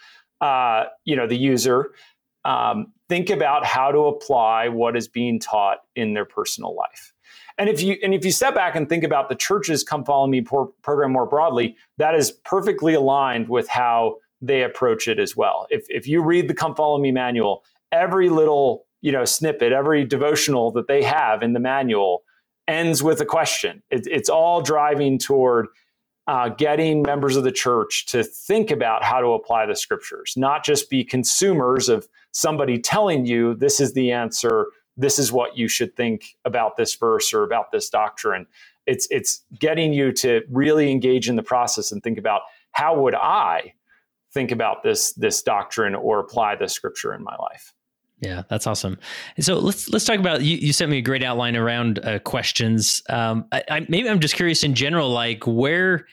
[0.40, 1.90] uh, you know the user
[2.44, 7.12] um, think about how to apply what is being taught in their personal life.
[7.58, 10.26] And if you and if you step back and think about the church's Come Follow
[10.26, 15.66] Me program more broadly, that is perfectly aligned with how they approach it as well.
[15.70, 20.04] If if you read the Come Follow Me manual, every little you know snippet, every
[20.04, 22.22] devotional that they have in the manual
[22.66, 23.82] ends with a question.
[23.90, 25.66] It, it's all driving toward
[26.30, 30.64] uh, getting members of the church to think about how to apply the scriptures, not
[30.64, 34.66] just be consumers of somebody telling you this is the answer,
[34.96, 38.46] this is what you should think about this verse or about this doctrine.
[38.86, 43.16] It's it's getting you to really engage in the process and think about how would
[43.16, 43.74] I
[44.32, 47.74] think about this this doctrine or apply the scripture in my life.
[48.20, 48.98] Yeah, that's awesome.
[49.40, 50.58] So let's let's talk about you.
[50.58, 53.02] You sent me a great outline around uh, questions.
[53.08, 56.06] Um, I, I, maybe I'm just curious in general, like where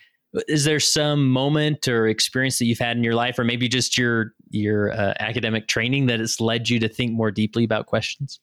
[0.47, 3.97] is there some moment or experience that you've had in your life or maybe just
[3.97, 8.39] your your uh, academic training that has led you to think more deeply about questions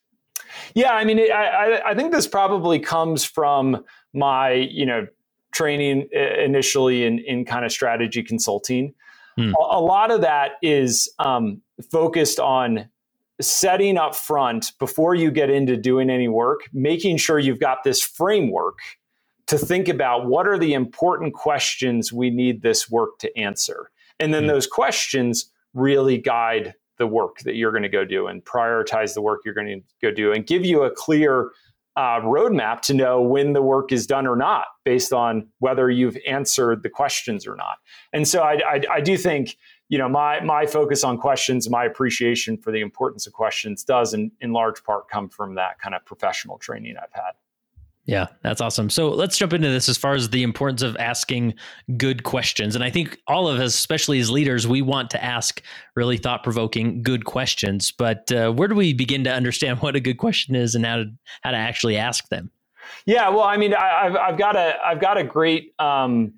[0.74, 5.06] yeah i mean I, I think this probably comes from my you know
[5.54, 8.92] training initially in, in kind of strategy consulting
[9.36, 9.52] hmm.
[9.60, 12.88] a, a, lot of that is um, focused on
[13.40, 18.00] setting up front before you get into doing any work making sure you've got this
[18.00, 18.78] framework
[19.46, 23.90] to think about what are the important questions we need this work to answer.
[24.20, 24.52] And then mm-hmm.
[24.52, 29.22] those questions really guide the work that you're going to go do and prioritize the
[29.22, 31.50] work you're going to go do and give you a clear
[31.96, 36.16] uh, roadmap to know when the work is done or not based on whether you've
[36.26, 37.78] answered the questions or not.
[38.12, 39.56] And so I, I, I do think
[39.88, 44.14] you know my my focus on questions my appreciation for the importance of questions does
[44.14, 47.32] in, in large part come from that kind of professional training i've had
[48.06, 48.90] yeah, that's awesome.
[48.90, 51.54] So let's jump into this as far as the importance of asking
[51.96, 52.74] good questions.
[52.74, 55.62] And I think all of us, especially as leaders, we want to ask
[55.96, 57.92] really thought provoking, good questions.
[57.92, 60.96] But uh, where do we begin to understand what a good question is and how
[60.96, 61.06] to
[61.42, 62.50] how to actually ask them?
[63.06, 66.34] Yeah, well, I mean, I, have I've got a I've got a great um,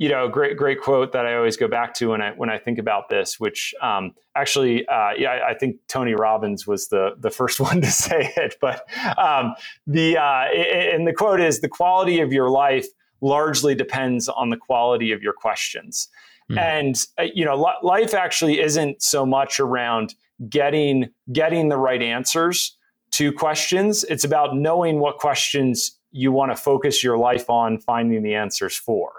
[0.00, 2.56] you know, great great quote that I always go back to when I when I
[2.56, 7.28] think about this, which um, actually, uh, yeah, I think Tony Robbins was the the
[7.28, 8.56] first one to say it.
[8.62, 9.54] But um,
[9.86, 12.86] the uh, and the quote is the quality of your life
[13.20, 16.08] largely depends on the quality of your questions.
[16.50, 16.58] Mm.
[16.58, 20.14] And uh, you know, life actually isn't so much around
[20.48, 22.74] getting getting the right answers
[23.10, 24.04] to questions.
[24.04, 28.74] It's about knowing what questions you want to focus your life on finding the answers
[28.74, 29.12] for.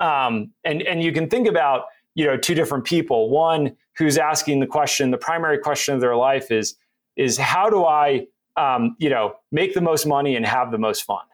[0.00, 3.30] Um, and and you can think about you know two different people.
[3.30, 6.76] One who's asking the question, the primary question of their life is
[7.16, 11.02] is how do I um, you know make the most money and have the most
[11.02, 11.24] fun?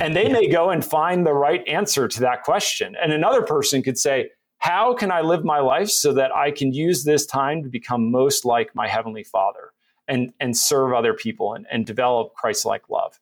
[0.00, 2.96] And they may go and find the right answer to that question.
[3.00, 6.72] And another person could say, how can I live my life so that I can
[6.72, 9.72] use this time to become most like my Heavenly Father
[10.08, 13.18] and, and serve other people and, and develop Christ like love?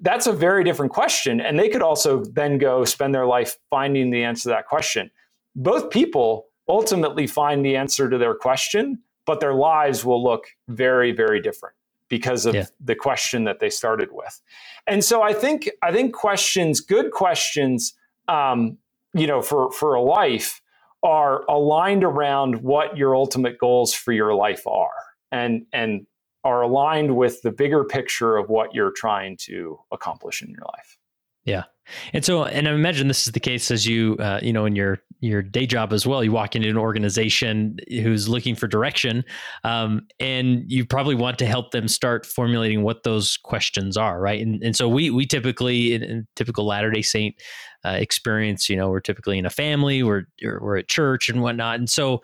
[0.00, 1.40] That's a very different question.
[1.40, 5.10] And they could also then go spend their life finding the answer to that question.
[5.54, 11.12] Both people ultimately find the answer to their question, but their lives will look very,
[11.12, 11.76] very different
[12.08, 12.66] because of yeah.
[12.80, 14.40] the question that they started with.
[14.86, 17.94] And so I think I think questions, good questions,
[18.28, 18.78] um,
[19.12, 20.60] you know, for for a life
[21.02, 24.90] are aligned around what your ultimate goals for your life are,
[25.32, 26.06] and and
[26.46, 30.96] are aligned with the bigger picture of what you're trying to accomplish in your life.
[31.44, 31.64] Yeah.
[32.12, 34.74] And so, and I imagine this is the case as you, uh, you know, in
[34.74, 36.22] your your day job as well.
[36.22, 39.24] You walk into an organization who's looking for direction,
[39.62, 44.40] um, and you probably want to help them start formulating what those questions are, right?
[44.44, 47.36] And, and so we we typically in, in typical Latter Day Saint
[47.84, 51.78] uh, experience, you know, we're typically in a family, we're we're at church and whatnot,
[51.78, 52.22] and so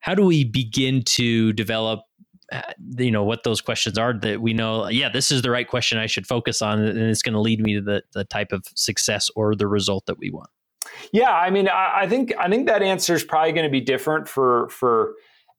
[0.00, 2.00] how do we begin to develop
[2.96, 5.98] you know what those questions are that we know yeah this is the right question
[5.98, 8.64] i should focus on and it's going to lead me to the, the type of
[8.74, 10.48] success or the result that we want.
[11.12, 13.80] Yeah i mean i, I think i think that answer is probably going to be
[13.80, 15.14] different for for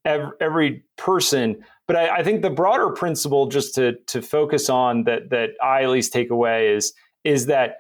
[0.05, 5.03] every, every person but I, I, think the broader principle just to to focus on
[5.03, 7.75] that that i at least take away is is that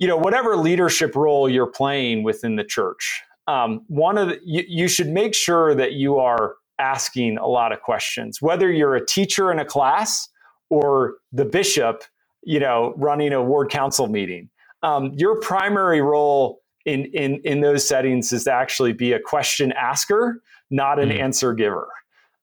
[0.00, 4.64] you know whatever leadership role you're playing within the church um, one of the, you,
[4.66, 9.04] you should make sure that you are asking a lot of questions, whether you're a
[9.04, 10.28] teacher in a class
[10.70, 12.04] or the bishop,
[12.42, 14.50] you know, running a ward council meeting.
[14.82, 19.72] Um, your primary role in, in, in those settings is to actually be a question
[19.72, 21.18] asker, not an mm.
[21.18, 21.88] answer giver.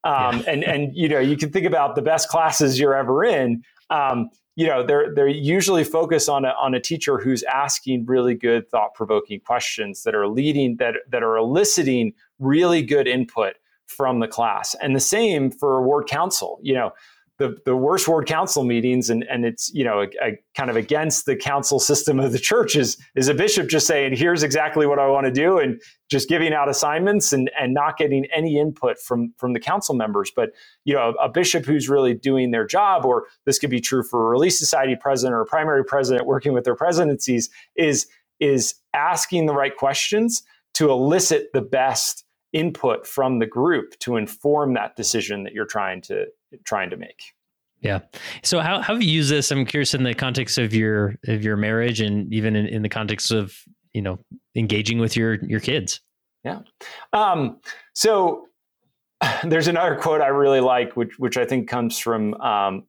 [0.04, 0.44] Um, yeah.
[0.48, 3.62] and, and, you know, you can think about the best classes you're ever in.
[3.90, 8.34] Um, you know, they're, they're usually focused on a, on a teacher who's asking really
[8.34, 13.54] good thought provoking questions that are leading, that, that are eliciting really good input
[13.92, 14.74] from the class.
[14.80, 16.58] And the same for ward council.
[16.62, 16.90] You know,
[17.38, 20.76] the, the worst ward council meetings, and, and it's, you know, a, a kind of
[20.76, 24.86] against the council system of the church is, is a bishop just saying, here's exactly
[24.86, 28.58] what I want to do, and just giving out assignments and, and not getting any
[28.60, 30.30] input from, from the council members.
[30.34, 30.50] But,
[30.84, 34.04] you know, a, a bishop who's really doing their job, or this could be true
[34.04, 38.06] for a Relief Society president or a primary president working with their presidencies, is,
[38.38, 40.42] is asking the right questions
[40.74, 46.00] to elicit the best input from the group to inform that decision that you're trying
[46.02, 46.26] to
[46.64, 47.22] trying to make.
[47.80, 48.00] Yeah.
[48.44, 49.50] So how, how have you used this?
[49.50, 52.88] I'm curious in the context of your of your marriage and even in, in the
[52.88, 53.56] context of,
[53.92, 54.18] you know,
[54.54, 56.00] engaging with your your kids.
[56.44, 56.60] Yeah.
[57.12, 57.60] Um,
[57.94, 58.46] so
[59.44, 62.84] there's another quote I really like, which which I think comes from um,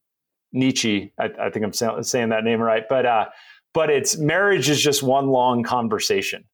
[0.52, 1.12] Nietzsche.
[1.20, 3.26] I, I, think I'm saying that name right, but uh,
[3.74, 6.46] but it's marriage is just one long conversation.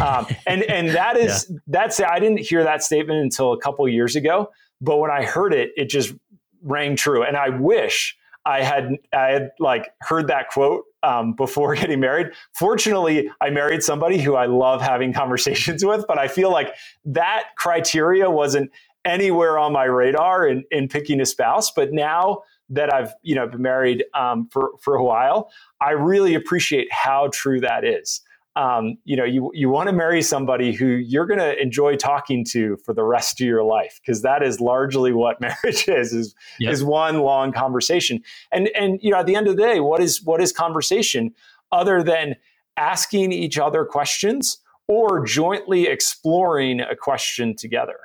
[0.00, 1.56] Um, and and that is yeah.
[1.66, 5.52] that's I didn't hear that statement until a couple years ago, but when I heard
[5.52, 6.14] it, it just
[6.62, 7.22] rang true.
[7.22, 12.28] And I wish I had I had like heard that quote um, before getting married.
[12.54, 16.74] Fortunately, I married somebody who I love having conversations with, but I feel like
[17.04, 18.70] that criteria wasn't
[19.04, 21.70] anywhere on my radar in, in picking a spouse.
[21.70, 26.34] But now that I've you know been married um, for for a while, I really
[26.34, 28.20] appreciate how true that is
[28.58, 32.44] um, you know, you you want to marry somebody who you're going to enjoy talking
[32.46, 36.34] to for the rest of your life because that is largely what marriage is is
[36.58, 36.72] yep.
[36.72, 38.20] is one long conversation.
[38.50, 41.32] And and you know, at the end of the day, what is what is conversation
[41.70, 42.34] other than
[42.76, 47.98] asking each other questions or jointly exploring a question together?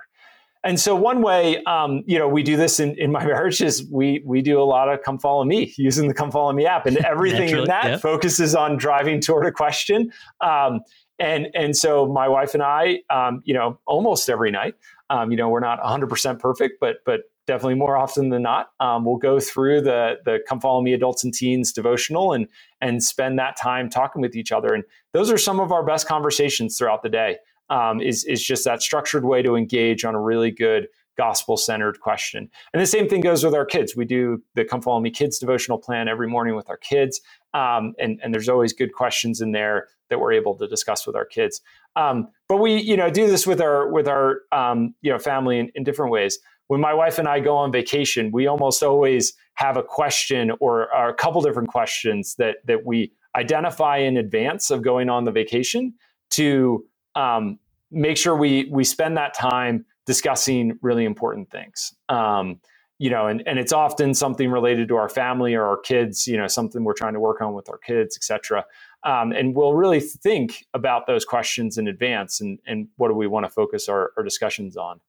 [0.64, 3.86] And so one way, um, you know, we do this in, in my marriage is
[3.92, 6.86] we we do a lot of come follow me using the come follow me app,
[6.86, 7.98] and everything in that yeah.
[7.98, 10.12] focuses on driving toward a question.
[10.42, 10.82] Um,
[11.20, 14.76] and and so my wife and I, um, you know, almost every night,
[15.10, 19.04] um, you know, we're not 100% perfect, but but definitely more often than not, um,
[19.06, 22.48] we'll go through the the come follow me adults and teens devotional and
[22.82, 24.74] and spend that time talking with each other.
[24.74, 27.38] And those are some of our best conversations throughout the day
[27.70, 32.00] um, is, is just that structured way to engage on a really good gospel centered
[32.00, 32.50] question.
[32.74, 33.96] And the same thing goes with our kids.
[33.96, 37.22] We do the Come Follow Me Kids devotional plan every morning with our kids.
[37.54, 41.16] Um, and, and there's always good questions in there that we're able to discuss with
[41.16, 41.62] our kids.
[41.96, 45.60] Um, but we, you know, do this with our with our um, you know family
[45.60, 46.40] in, in, different ways.
[46.68, 50.94] When my wife and I go on vacation, we almost always have a question or,
[50.96, 55.32] or a couple different questions that that we identify in advance of going on the
[55.32, 55.94] vacation
[56.32, 56.84] to
[57.16, 57.60] um,
[57.92, 61.94] make sure we we spend that time discussing really important things.
[62.10, 62.60] Um,
[63.00, 66.38] you know, and, and it's often something related to our family or our kids, you
[66.38, 68.64] know, something we're trying to work on with our kids, et cetera.
[69.04, 73.28] Um, and we'll really think about those questions in advance and, and what do we
[73.28, 75.02] want to focus our, our discussions on.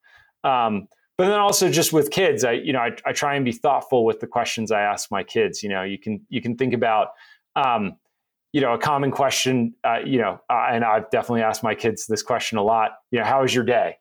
[0.43, 0.87] Um,
[1.17, 4.03] but then also just with kids, I, you know, I, I, try and be thoughtful
[4.03, 5.63] with the questions I ask my kids.
[5.63, 7.09] You know, you can, you can think about,
[7.55, 7.95] um,
[8.55, 12.07] you know, a common question, uh, you know, uh, and I've definitely asked my kids
[12.07, 13.97] this question a lot, you know, how was your day?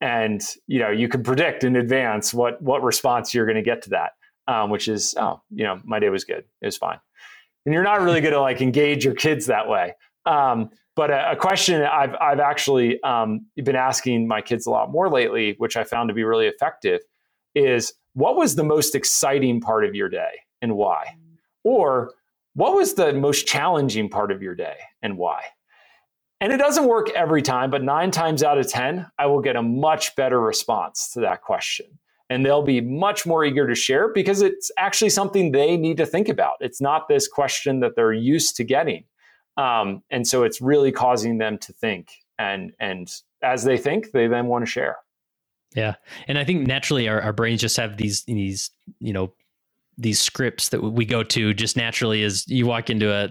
[0.00, 3.82] and you know you can predict in advance what what response you're going to get
[3.82, 4.12] to that
[4.46, 7.00] um, which is oh you know my day was good it was fine.
[7.66, 9.96] And you're not really going to like engage your kids that way.
[10.24, 14.92] Um, but a, a, question i've i've actually um, been asking my kids a lot
[14.92, 17.00] more lately which i found to be really effective
[17.56, 21.16] is what was the most exciting part of your day and why?
[21.62, 22.12] Or
[22.54, 25.42] what was the most challenging part of your day and why
[26.40, 29.56] and it doesn't work every time, but nine times out of 10, I will get
[29.56, 31.86] a much better response to that question.
[32.30, 36.06] And they'll be much more eager to share because it's actually something they need to
[36.06, 36.56] think about.
[36.60, 39.04] It's not this question that they're used to getting.
[39.56, 42.10] Um, and so it's really causing them to think.
[42.38, 43.10] And, and
[43.42, 44.98] as they think, they then want to share.
[45.74, 45.94] Yeah.
[46.28, 49.32] And I think naturally our, our brains just have these, these, you know,
[49.98, 53.30] these scripts that we go to just naturally is you walk into a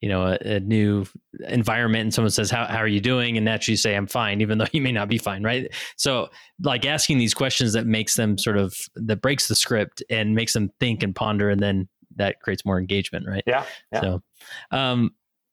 [0.00, 1.04] you know a, a, new
[1.48, 3.36] environment and someone says how, how are you doing?
[3.36, 5.72] And naturally you say i'm fine even though you may not be fine right?
[5.96, 6.28] So
[6.62, 10.52] like asking these questions that makes them sort of that breaks the script and makes
[10.52, 13.44] them think and ponder and then that creates more engagement right?
[13.46, 14.00] Yeah, yeah.
[14.00, 14.22] so
[14.70, 15.10] um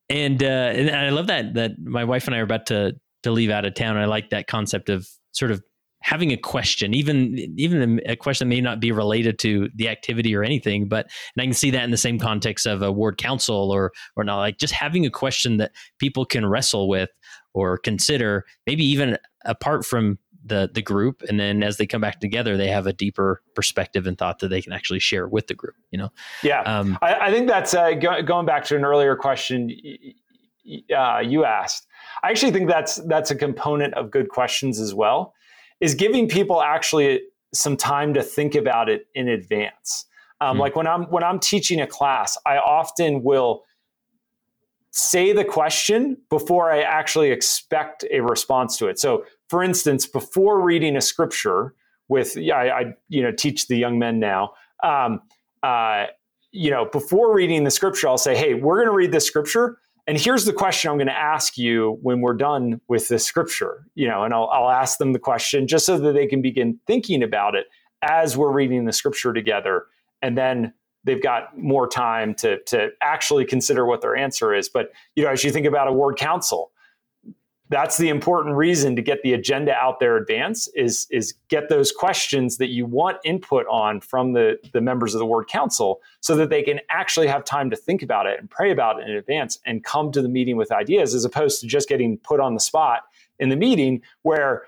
[0.10, 3.32] and uh and i love that that my wife and i are about to to
[3.32, 3.98] leave out of town.
[3.98, 5.64] I like that concept of sort of
[6.02, 10.36] having a question, even even a question that may not be related to the activity
[10.36, 13.18] or anything, but and I can see that in the same context of a ward
[13.18, 17.10] council or or not, like just having a question that people can wrestle with
[17.54, 22.20] or consider, maybe even apart from the the group, and then as they come back
[22.20, 25.54] together, they have a deeper perspective and thought that they can actually share with the
[25.54, 25.76] group.
[25.92, 26.10] You know?
[26.44, 29.70] Yeah, um, I, I, think that's uh, go, going back to an earlier question
[30.96, 31.86] uh, you asked.
[32.24, 35.36] I actually think that's that's a component of good questions as well
[35.82, 37.22] is giving people actually
[37.54, 40.06] some time to think about it in advance.
[40.40, 43.64] Um, mm Like when I'm when I'm teaching a class, I often will
[44.92, 49.00] say the question before I actually expect a response to it.
[49.00, 51.74] So, for instance, before reading a scripture,
[52.12, 54.54] with yeah, I, I you know teach the young men now.
[54.84, 55.22] Um,
[55.64, 56.08] uh,
[56.52, 59.78] you know, before reading the scripture, I'll say, "Hey, we're going to read this scripture.
[60.12, 63.86] And here's the question I'm going to ask you when we're done with this scripture,
[63.96, 66.78] you know, and I'll, I'll ask them the question just so that they can begin
[66.86, 67.68] thinking about it
[68.02, 69.86] as we're reading the scripture together.
[70.22, 70.74] And then
[71.06, 74.68] they've got more time to, to actually consider what their answer is.
[74.68, 76.72] But, you know, as you think about a ward council,
[77.72, 81.92] that's the important reason to get the agenda out there advance is is get those
[81.92, 86.36] questions that you want input on from the the members of the ward council so
[86.36, 89.16] that they can actually have time to think about it and pray about it in
[89.16, 92.54] advance and come to the meeting with ideas as opposed to just getting put on
[92.54, 93.04] the spot
[93.40, 94.64] in the meeting where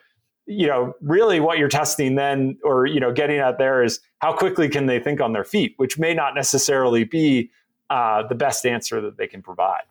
[0.46, 4.34] you know really what you're testing then or you know getting out there is how
[4.34, 7.52] quickly can they think on their feet which may not necessarily be
[7.89, 9.84] uh, the best answer that they can provide.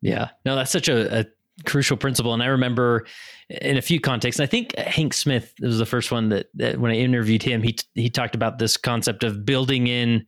[0.00, 0.30] Yeah.
[0.44, 1.24] No that's such a, a
[1.64, 2.34] crucial principle.
[2.34, 3.06] And I remember
[3.48, 6.90] in a few contexts, I think Hank Smith was the first one that, that when
[6.90, 10.26] I interviewed him, he he talked about this concept of building in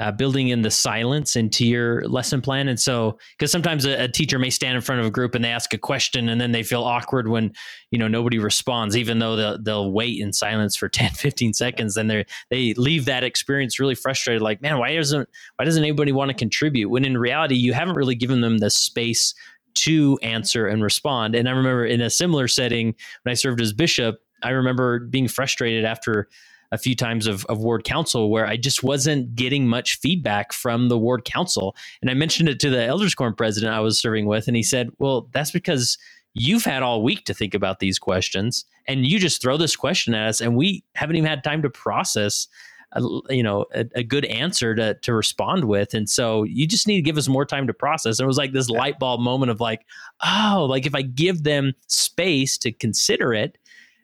[0.00, 2.68] uh, building in the silence into your lesson plan.
[2.68, 5.44] And so, because sometimes a, a, teacher may stand in front of a group and
[5.44, 7.52] they ask a question and then they feel awkward when,
[7.90, 11.94] you know, nobody responds, even though they'll, they'll wait in silence for 10, 15 seconds.
[11.94, 14.40] Then they they leave that experience really frustrated.
[14.40, 16.88] Like, man, why doesn't, why doesn't anybody want to contribute?
[16.88, 19.34] When in reality, you haven't really given them the space
[19.74, 21.34] to answer and respond.
[21.34, 25.28] And I remember in a similar setting when I served as bishop, I remember being
[25.28, 26.28] frustrated after
[26.72, 30.88] a few times of, of ward council where I just wasn't getting much feedback from
[30.88, 31.74] the ward council.
[32.00, 34.62] And I mentioned it to the elders quorum president I was serving with, and he
[34.62, 35.98] said, Well, that's because
[36.34, 40.14] you've had all week to think about these questions and you just throw this question
[40.14, 42.46] at us and we haven't even had time to process
[42.92, 46.86] a, you know a, a, good answer to to respond with and so you just
[46.86, 49.20] need to give us more time to process and it was like this light bulb
[49.20, 49.86] moment of like
[50.24, 53.58] oh like if i give them space to consider it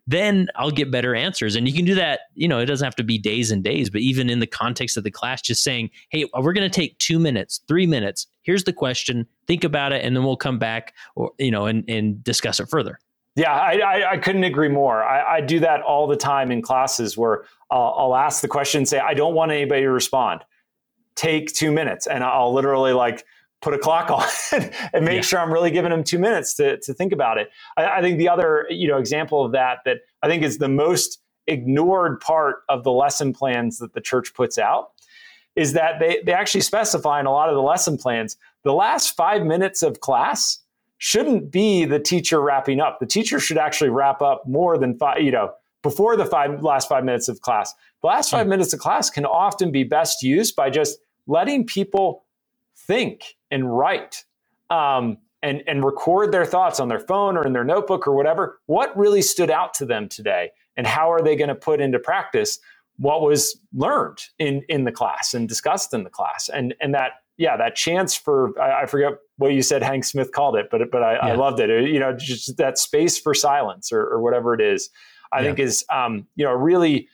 [0.06, 1.56] then I'll get better answers.
[1.56, 3.90] And you can do that, you know, it doesn't have to be days and days,
[3.90, 6.96] but even in the context of the class, just saying, hey, we're going to take
[6.98, 8.26] two minutes, three minutes.
[8.42, 11.84] Here's the question, think about it, and then we'll come back or, you know, and,
[11.88, 13.00] and discuss it further.
[13.34, 15.04] Yeah, I, I, I, couldn't agree more.
[15.04, 18.86] I, I, do that all the time in classes where I'll, I'll ask the question,
[18.86, 20.42] say, I don't want anybody to respond.
[21.14, 23.24] Take two minutes, and I'll literally like
[23.62, 24.10] put a clock
[24.52, 25.20] on and make yeah.
[25.22, 27.50] sure I'm really giving them two minutes to, to think about it.
[27.76, 30.68] I, I think the other, you know, example of that that I think is the
[30.68, 34.90] most ignored part of the lesson plans that the church puts out
[35.54, 39.16] is that they, they actually specify in a lot of the lesson plans the last
[39.16, 40.58] five minutes of class
[40.98, 42.98] shouldn't be the teacher wrapping up.
[42.98, 45.52] The teacher should actually wrap up more than five, you know,
[45.86, 47.72] before the five last five minutes of class.
[48.02, 52.24] The last five minutes of class can often be best used by just letting people
[52.76, 54.24] think and write
[54.68, 58.58] um, and, and record their thoughts on their phone or in their notebook or whatever.
[58.66, 60.50] What really stood out to them today?
[60.76, 62.58] And how are they going to put into practice
[62.96, 66.50] what was learned in, in the class and discussed in the class?
[66.52, 70.32] And, and that yeah, that chance for I, I, forget what you said Hank Smith
[70.32, 71.26] called it, but but I, yeah.
[71.26, 71.68] I loved it.
[71.90, 74.88] You know, just that space for silence or, or whatever it is,
[75.32, 75.46] I yeah.
[75.46, 77.08] think is um, you know a really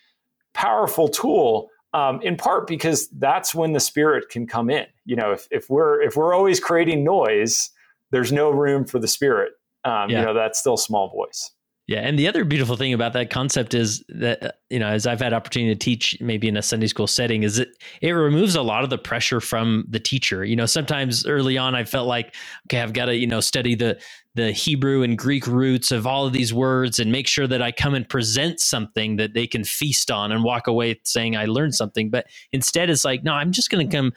[0.54, 1.68] powerful tool.
[1.94, 4.86] Um, in part because that's when the spirit can come in.
[5.04, 7.68] You know, if, if we're if we're always creating noise,
[8.10, 9.52] there's no room for the spirit.
[9.84, 10.20] Um, yeah.
[10.20, 11.50] You know, that still small voice.
[11.88, 15.04] Yeah, and the other beautiful thing about that concept is that uh, you know, as
[15.04, 17.70] I've had opportunity to teach, maybe in a Sunday school setting, is it
[18.00, 20.44] it removes a lot of the pressure from the teacher.
[20.44, 23.74] You know, sometimes early on, I felt like, okay, I've got to you know study
[23.74, 24.00] the
[24.36, 27.72] the Hebrew and Greek roots of all of these words and make sure that I
[27.72, 31.74] come and present something that they can feast on and walk away saying I learned
[31.74, 32.10] something.
[32.10, 34.12] But instead, it's like, no, I'm just going to come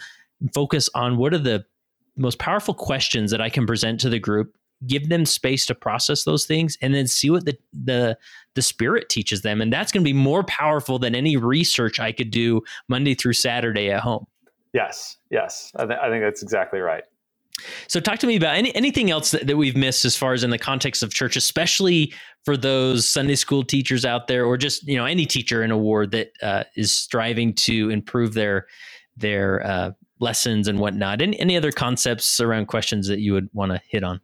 [0.53, 1.65] focus on what are the
[2.15, 4.55] most powerful questions that I can present to the group
[4.87, 8.17] give them space to process those things and then see what the the
[8.53, 9.61] the spirit teaches them.
[9.61, 13.33] And that's going to be more powerful than any research i could do monday through
[13.33, 14.25] saturday at home.
[14.73, 15.71] Yes yes.
[15.75, 17.03] I, th- I think that's exactly right.
[17.87, 20.43] So talk to me about any, anything else that, that we've missed as far as
[20.43, 22.13] in the context of church especially
[22.43, 25.77] for those sunday school teachers out there or just you know any teacher in a
[25.77, 28.67] ward that uh, is striving to improve their
[29.17, 31.21] their uh, lessons and whatnot.
[31.21, 34.21] Any, any other concepts around questions that you would want to hit on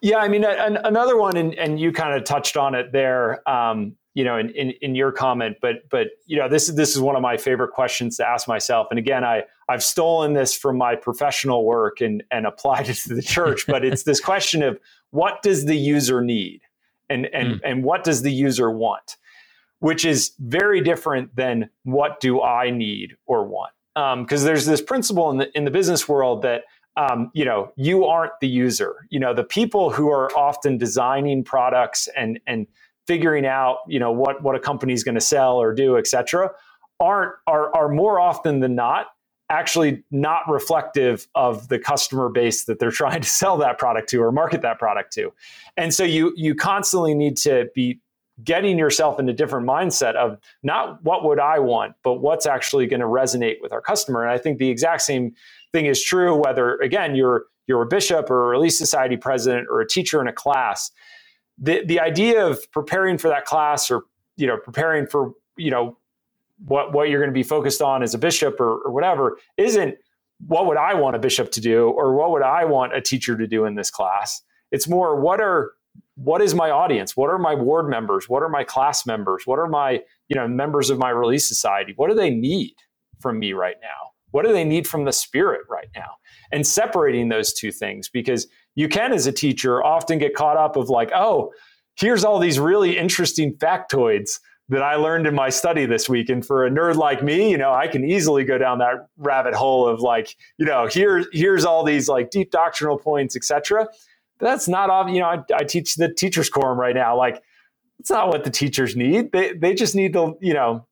[0.00, 3.46] yeah, I mean, an, another one, and, and you kind of touched on it there,
[3.48, 6.96] um, you know, in, in, in, your comment, but but you know, this is this
[6.96, 8.88] is one of my favorite questions to ask myself.
[8.90, 13.14] And again, I I've stolen this from my professional work and and applied it to
[13.14, 13.66] the church.
[13.66, 14.80] but it's this question of
[15.10, 16.62] what does the user need,
[17.08, 17.60] and and mm.
[17.62, 19.16] and what does the user want,
[19.80, 23.72] which is very different than what do I need or want.
[23.94, 26.64] Because um, there's this principle in the in the business world that
[26.96, 29.06] um, you know, you aren't the user.
[29.10, 32.66] You know, the people who are often designing products and and
[33.06, 36.06] figuring out, you know, what what a company is going to sell or do, et
[36.06, 36.50] cetera,
[36.98, 39.06] aren't are are more often than not
[39.50, 44.22] actually not reflective of the customer base that they're trying to sell that product to
[44.22, 45.32] or market that product to.
[45.76, 48.00] And so you you constantly need to be
[48.42, 52.86] getting yourself in a different mindset of not what would I want, but what's actually
[52.86, 54.22] going to resonate with our customer.
[54.22, 55.34] And I think the exact same
[55.72, 59.80] thing is true whether again you're you're a bishop or a relief society president or
[59.80, 60.90] a teacher in a class
[61.58, 64.02] the the idea of preparing for that class or
[64.36, 65.96] you know preparing for you know
[66.64, 69.96] what what you're going to be focused on as a bishop or, or whatever isn't
[70.46, 73.36] what would I want a bishop to do or what would I want a teacher
[73.36, 74.42] to do in this class.
[74.72, 75.72] It's more what are
[76.14, 77.16] what is my audience?
[77.16, 78.28] What are my ward members?
[78.28, 79.46] What are my class members?
[79.46, 81.92] What are my you know members of my relief society?
[81.96, 82.74] What do they need
[83.20, 86.10] from me right now what do they need from the spirit right now?
[86.52, 90.76] And separating those two things because you can, as a teacher, often get caught up
[90.76, 91.52] of like, oh,
[91.96, 96.28] here's all these really interesting factoids that I learned in my study this week.
[96.28, 99.54] And for a nerd like me, you know, I can easily go down that rabbit
[99.54, 103.88] hole of like, you know, here, here's all these like deep doctrinal points, etc.
[104.38, 107.16] That's not, you know, I, I teach the teachers quorum right now.
[107.16, 107.42] Like,
[107.98, 109.32] it's not what the teachers need.
[109.32, 110.86] They, they just need to, you know,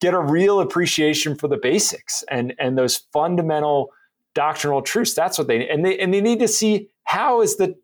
[0.00, 3.90] get a real appreciation for the basics and and those fundamental
[4.34, 5.14] doctrinal truths.
[5.14, 7.76] That's what they and they and they need to see how is the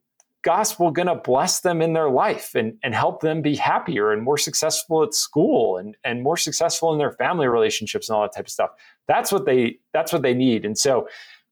[0.43, 4.23] gospel going to bless them in their life and, and help them be happier and
[4.23, 8.33] more successful at school and, and more successful in their family relationships and all that
[8.33, 8.71] type of stuff.
[9.09, 10.65] That's what they that's what they need.
[10.65, 11.09] And so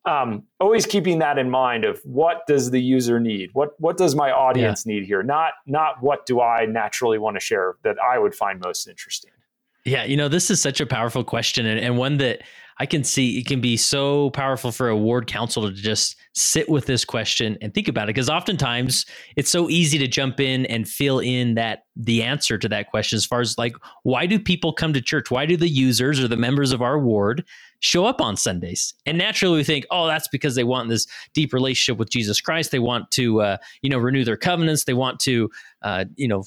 [0.07, 3.51] um, always keeping that in mind of what does the user need?
[3.53, 4.95] What what does my audience yeah.
[4.95, 5.23] need here?
[5.23, 9.33] Not not what do I naturally want to share that I would find most interesting.
[9.85, 12.43] Yeah, you know, this is such a powerful question and, and one that
[12.78, 16.68] I can see it can be so powerful for a ward council to just sit
[16.68, 18.14] with this question and think about it.
[18.14, 19.07] Because oftentimes
[19.37, 23.16] it's so easy to jump in and fill in that the answer to that question
[23.16, 25.30] as far as like, why do people come to church?
[25.30, 27.45] Why do the users or the members of our ward
[27.78, 28.95] show up on Sundays?
[29.07, 32.72] And naturally we think, oh, that's because they want this deep relationship with Jesus Christ.
[32.72, 34.85] They want to, uh, you know, renew their covenants.
[34.85, 35.49] They want to,
[35.82, 36.43] uh, you know,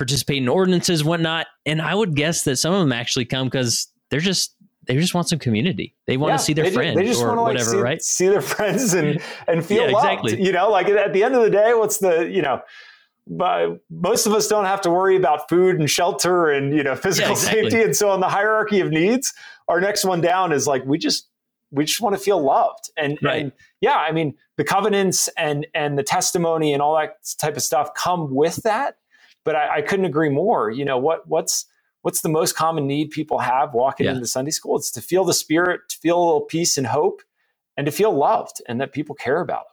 [0.00, 1.46] participate in ordinances, whatnot.
[1.66, 4.54] And I would guess that some of them actually come because they're just
[4.86, 5.94] they just want some community.
[6.06, 7.76] They want yeah, to see their friends they just or want to, like, whatever, see,
[7.80, 8.02] right?
[8.02, 10.06] See their friends and and feel yeah, loved.
[10.06, 10.42] exactly.
[10.42, 12.62] You know, like at the end of the day, what's the you know.
[13.26, 16.96] But most of us don't have to worry about food and shelter and you know
[17.06, 17.62] physical Yeah, exactly.
[17.70, 17.82] safety.
[17.82, 19.32] And so on the hierarchy of needs,
[19.68, 21.28] our next one down is like we just
[21.70, 22.90] we just want to feel loved.
[22.96, 23.42] And, Right.
[23.42, 27.62] and yeah, I mean the covenants and and the testimony and all that type of
[27.62, 28.96] stuff come with that.
[29.44, 30.70] But I, I couldn't agree more.
[30.70, 31.66] You know what what's
[32.02, 34.12] what's the most common need people have walking Yeah.
[34.12, 34.76] into Sunday school?
[34.76, 37.22] It's to feel the spirit, to feel a little peace and hope,
[37.76, 39.64] and to feel loved and that people care about them.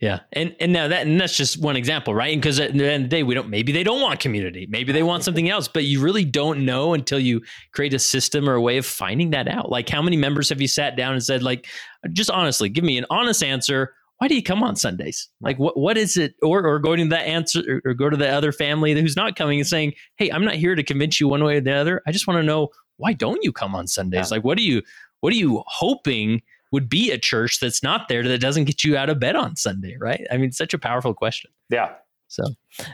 [0.00, 2.32] Yeah, and and now that and that's just one example, right?
[2.32, 4.66] And because at the end of the day, we don't maybe they don't want community,
[4.70, 7.42] maybe they want something else, but you really don't know until you
[7.72, 9.68] create a system or a way of finding that out.
[9.70, 11.66] Like, how many members have you sat down and said, like,
[12.14, 13.92] just honestly, give me an honest answer.
[14.20, 15.28] Why do you come on Sundays?
[15.40, 16.34] Like, what what is it?
[16.42, 19.34] Or or going to that answer, or, or go to the other family who's not
[19.34, 22.02] coming and saying, hey, I'm not here to convince you one way or the other.
[22.06, 22.68] I just want to know
[22.98, 24.30] why don't you come on Sundays?
[24.30, 24.36] Yeah.
[24.36, 24.82] Like, what are you
[25.20, 26.42] what are you hoping?
[26.72, 29.56] would be a church that's not there that doesn't get you out of bed on
[29.56, 30.24] Sunday, right?
[30.30, 31.50] I mean, such a powerful question.
[31.68, 31.94] Yeah.
[32.28, 32.44] So,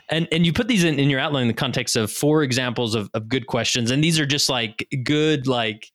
[0.08, 2.94] and and you put these in, in your outline in the context of four examples
[2.94, 5.92] of, of good questions, and these are just like good, like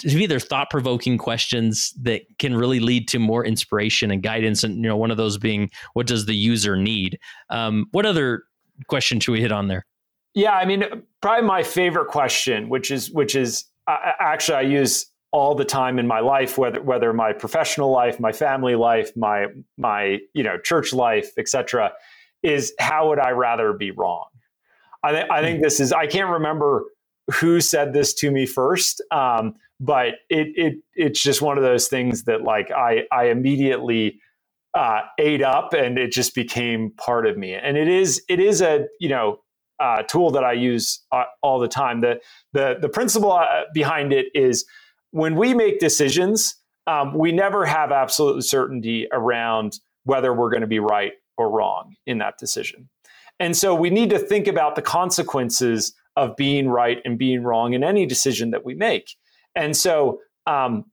[0.00, 4.64] to me, they're thought provoking questions that can really lead to more inspiration and guidance.
[4.64, 7.18] And you know, one of those being, what does the user need?
[7.50, 8.44] Um, what other
[8.86, 9.84] question should we hit on there?
[10.34, 10.84] Yeah, I mean,
[11.20, 15.98] probably my favorite question, which is which is uh, actually I use all the time
[15.98, 19.46] in my life, whether whether my professional life, my family life, my
[19.76, 21.92] my you know church life, etc.,
[22.42, 24.26] is how would I rather be wrong?
[25.02, 26.84] I think I think this is I can't remember
[27.32, 31.88] who said this to me first, um, but it it it's just one of those
[31.88, 34.20] things that like I I immediately
[34.74, 38.60] uh, ate up and it just became part of me, and it is it is
[38.60, 39.40] a you know
[39.80, 42.02] uh, tool that I use uh, all the time.
[42.02, 42.20] The
[42.52, 44.66] the the principle uh, behind it is
[45.10, 46.56] when we make decisions,
[46.86, 51.94] um, we never have absolute certainty around whether we're going to be right or wrong
[52.06, 52.88] in that decision.
[53.38, 57.72] And so we need to think about the consequences of being right and being wrong
[57.72, 59.16] in any decision that we make.
[59.54, 60.84] And so, um,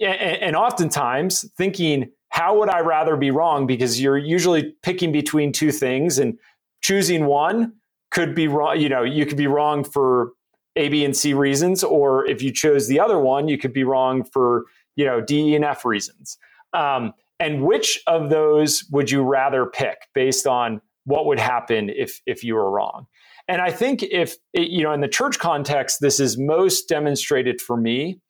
[0.00, 3.66] and, and oftentimes thinking, how would I rather be wrong?
[3.66, 6.38] Because you're usually picking between two things and
[6.82, 7.72] choosing one
[8.10, 8.78] could be wrong.
[8.78, 10.32] You know, you could be wrong for
[10.76, 13.84] a, B, and C reasons, or if you chose the other one, you could be
[13.84, 14.66] wrong for
[14.96, 16.38] you know D, E, and F reasons.
[16.72, 22.20] Um, and which of those would you rather pick based on what would happen if
[22.26, 23.06] if you were wrong?
[23.48, 27.76] And I think if you know in the church context, this is most demonstrated for
[27.76, 28.20] me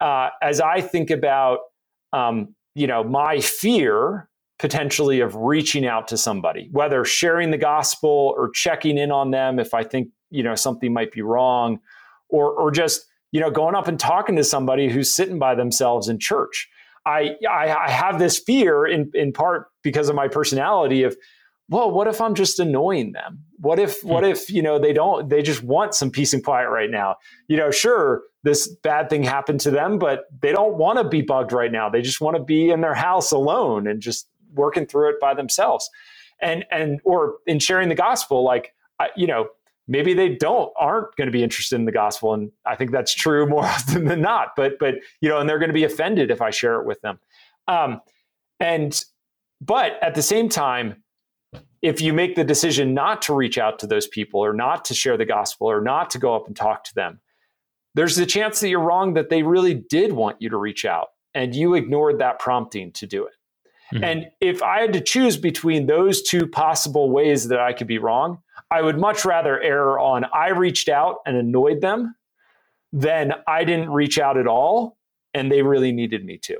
[0.00, 1.60] uh, as I think about
[2.12, 8.34] um, you know my fear potentially of reaching out to somebody, whether sharing the gospel
[8.36, 11.78] or checking in on them if I think you know something might be wrong,
[12.28, 16.08] or or just you know going up and talking to somebody who's sitting by themselves
[16.08, 16.68] in church.
[17.06, 21.16] I I, I have this fear in in part because of my personality of
[21.68, 23.44] well what if i'm just annoying them?
[23.58, 26.68] What if what if you know they don't they just want some peace and quiet
[26.68, 27.16] right now?
[27.48, 31.22] You know sure this bad thing happened to them but they don't want to be
[31.22, 31.88] bugged right now.
[31.88, 35.34] They just want to be in their house alone and just working through it by
[35.34, 35.88] themselves.
[36.40, 39.48] And and or in sharing the gospel like I, you know
[39.88, 43.14] maybe they don't aren't going to be interested in the gospel and i think that's
[43.14, 46.30] true more often than not but but you know and they're going to be offended
[46.30, 47.18] if i share it with them.
[47.68, 48.00] Um
[48.60, 49.02] and
[49.62, 51.02] but at the same time
[51.86, 54.94] if you make the decision not to reach out to those people or not to
[54.94, 57.20] share the gospel or not to go up and talk to them,
[57.94, 61.08] there's a chance that you're wrong that they really did want you to reach out
[61.32, 63.34] and you ignored that prompting to do it.
[63.94, 64.04] Mm-hmm.
[64.04, 67.98] And if I had to choose between those two possible ways that I could be
[67.98, 72.16] wrong, I would much rather err on I reached out and annoyed them
[72.92, 74.98] than I didn't reach out at all
[75.34, 76.58] and they really needed me to.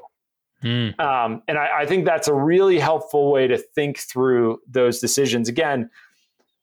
[0.62, 0.98] Mm.
[0.98, 5.50] Um, and I, I, think that's a really helpful way to think through those decisions.
[5.50, 5.90] Again,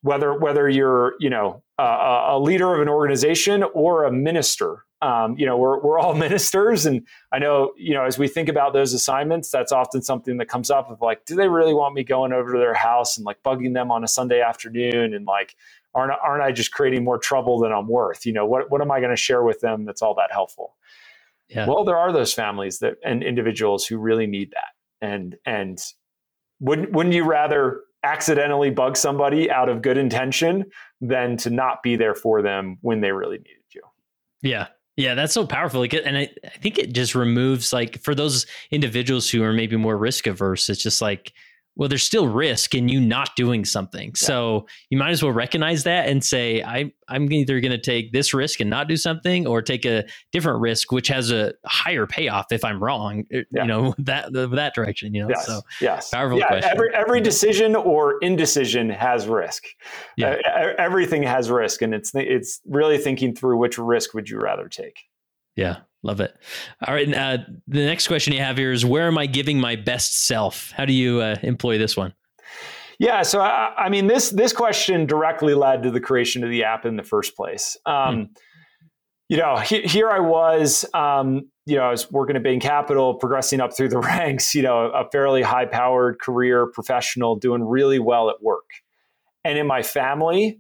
[0.02, 1.84] whether whether you're you know a,
[2.30, 6.86] a leader of an organization or a minister, um, you know we're we're all ministers,
[6.86, 10.48] and I know you know as we think about those assignments, that's often something that
[10.48, 13.26] comes up of like, do they really want me going over to their house and
[13.26, 15.56] like bugging them on a Sunday afternoon and like
[15.96, 18.26] aren't aren't I just creating more trouble than I'm worth?
[18.26, 20.76] You know what what am I going to share with them that's all that helpful?
[21.54, 21.68] Yeah.
[21.68, 25.08] Well, there are those families that and individuals who really need that.
[25.08, 25.80] And and
[26.60, 30.66] wouldn't wouldn't you rather accidentally bug somebody out of good intention
[31.00, 33.82] than to not be there for them when they really needed you?
[34.42, 34.68] Yeah.
[34.96, 35.80] Yeah, that's so powerful.
[35.80, 39.76] Like, and I, I think it just removes like for those individuals who are maybe
[39.76, 41.34] more risk averse, it's just like,
[41.76, 44.10] well, there's still risk in you not doing something.
[44.10, 44.28] Yeah.
[44.28, 48.12] So you might as well recognize that and say, I, I'm either going to take
[48.12, 52.06] this risk and not do something or take a different risk, which has a higher
[52.06, 53.64] payoff if I'm wrong, uh, yeah.
[53.64, 55.30] you know, that, that direction, you know?
[55.30, 55.48] Yes.
[55.48, 56.10] So yes.
[56.12, 56.72] powerful yeah, question.
[56.72, 59.64] Every, every decision or indecision has risk.
[60.16, 60.38] Yeah.
[60.46, 61.82] Uh, everything has risk.
[61.82, 65.00] And it's, it's really thinking through which risk would you rather take?
[65.56, 65.78] Yeah.
[66.04, 66.36] Love it.
[66.86, 67.12] All right.
[67.14, 67.38] Uh,
[67.68, 70.72] the next question you have here is where am I giving my best self?
[70.72, 72.14] How do you uh, employ this one?
[73.00, 76.64] Yeah, so I, I, mean, this this question directly led to the creation of the
[76.64, 77.76] app in the first place.
[77.86, 78.24] Um, hmm.
[79.30, 80.86] You know, he, here I was.
[80.94, 84.54] Um, you know, I was working at Bain Capital, progressing up through the ranks.
[84.54, 88.70] You know, a fairly high powered career professional, doing really well at work.
[89.44, 90.60] And in my family,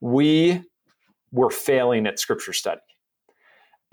[0.00, 0.62] we
[1.32, 2.80] were failing at scripture study.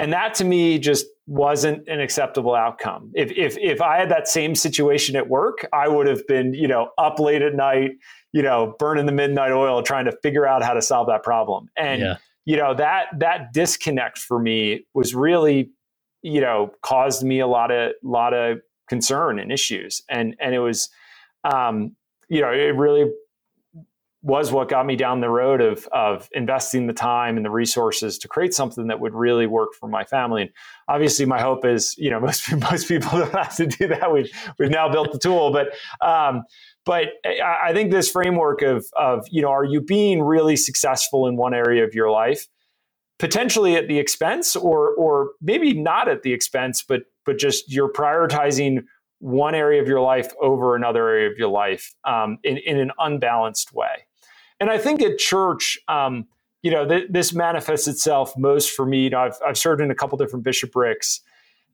[0.01, 3.11] And that to me just wasn't an acceptable outcome.
[3.13, 6.67] If, if, if I had that same situation at work, I would have been, you
[6.67, 7.91] know, up late at night,
[8.33, 11.69] you know, burning the midnight oil, trying to figure out how to solve that problem.
[11.77, 12.17] And, yeah.
[12.45, 15.69] you know, that, that disconnect for me was really,
[16.23, 20.01] you know, caused me a lot of, lot of concern and issues.
[20.09, 20.89] And, and it was,
[21.43, 21.95] um,
[22.27, 23.11] you know, it really
[24.23, 28.19] was what got me down the road of of investing the time and the resources
[28.19, 30.43] to create something that would really work for my family.
[30.43, 30.51] And
[30.87, 34.11] obviously, my hope is, you know, most most people don't have to do that.
[34.11, 35.69] We've we've now built the tool, but
[36.05, 36.43] um,
[36.85, 41.35] but I think this framework of of you know, are you being really successful in
[41.35, 42.47] one area of your life,
[43.17, 47.91] potentially at the expense, or or maybe not at the expense, but but just you're
[47.91, 48.83] prioritizing
[49.17, 52.91] one area of your life over another area of your life um, in, in an
[52.97, 54.07] unbalanced way.
[54.61, 56.27] And I think at church, um,
[56.61, 59.05] you know, th- this manifests itself most for me.
[59.05, 61.19] You know, I've, I've served in a couple different bishoprics,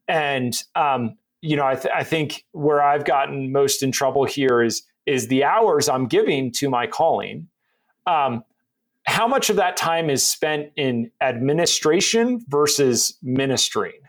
[0.08, 4.64] and um, you know, I, th- I think where I've gotten most in trouble here
[4.64, 7.50] is is the hours I'm giving to my calling.
[8.08, 8.44] Um,
[9.04, 14.00] how much of that time is spent in administration versus ministering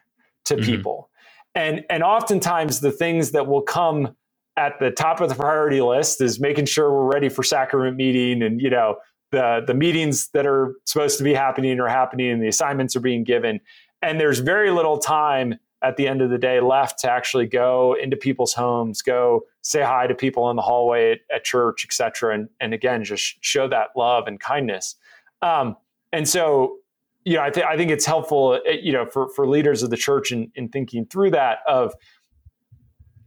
[0.45, 0.65] to mm-hmm.
[0.65, 1.11] people?
[1.57, 4.15] And and oftentimes the things that will come
[4.59, 8.43] at the top of the priority list is making sure we're ready for sacrament meeting
[8.43, 8.97] and you know
[9.31, 13.01] the the meetings that are supposed to be happening are happening and the assignments are
[13.01, 13.61] being given.
[14.03, 17.95] And there's very little time at the end of the day left to actually go
[18.03, 22.35] into people's homes go say hi to people in the hallway at, at church etc
[22.35, 24.97] and, and again just show that love and kindness.
[25.41, 25.77] Um,
[26.13, 26.79] and so
[27.25, 29.91] you know I, th- I think it's helpful eh, you know for, for leaders of
[29.91, 31.95] the church in, in thinking through that of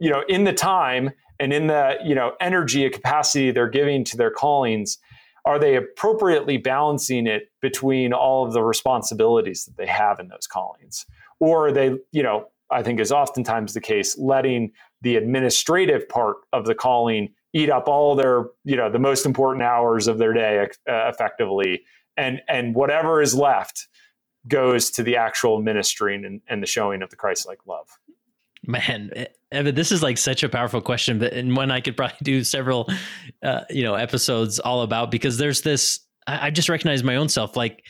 [0.01, 4.03] you know in the time and in the you know energy and capacity they're giving
[4.03, 4.97] to their callings
[5.45, 10.45] are they appropriately balancing it between all of the responsibilities that they have in those
[10.45, 11.03] callings?
[11.39, 14.71] Or are they you know i think is oftentimes the case letting
[15.01, 19.63] the administrative part of the calling eat up all their you know the most important
[19.63, 21.83] hours of their day uh, effectively
[22.17, 23.87] and and whatever is left
[24.47, 27.87] goes to the actual ministering and, and the showing of the christ-like love
[28.63, 29.11] Man,
[29.51, 32.43] Evan, this is like such a powerful question, but and one I could probably do
[32.43, 32.87] several,
[33.43, 35.99] uh, you know, episodes all about because there's this.
[36.27, 37.83] I, I just recognize my own self, like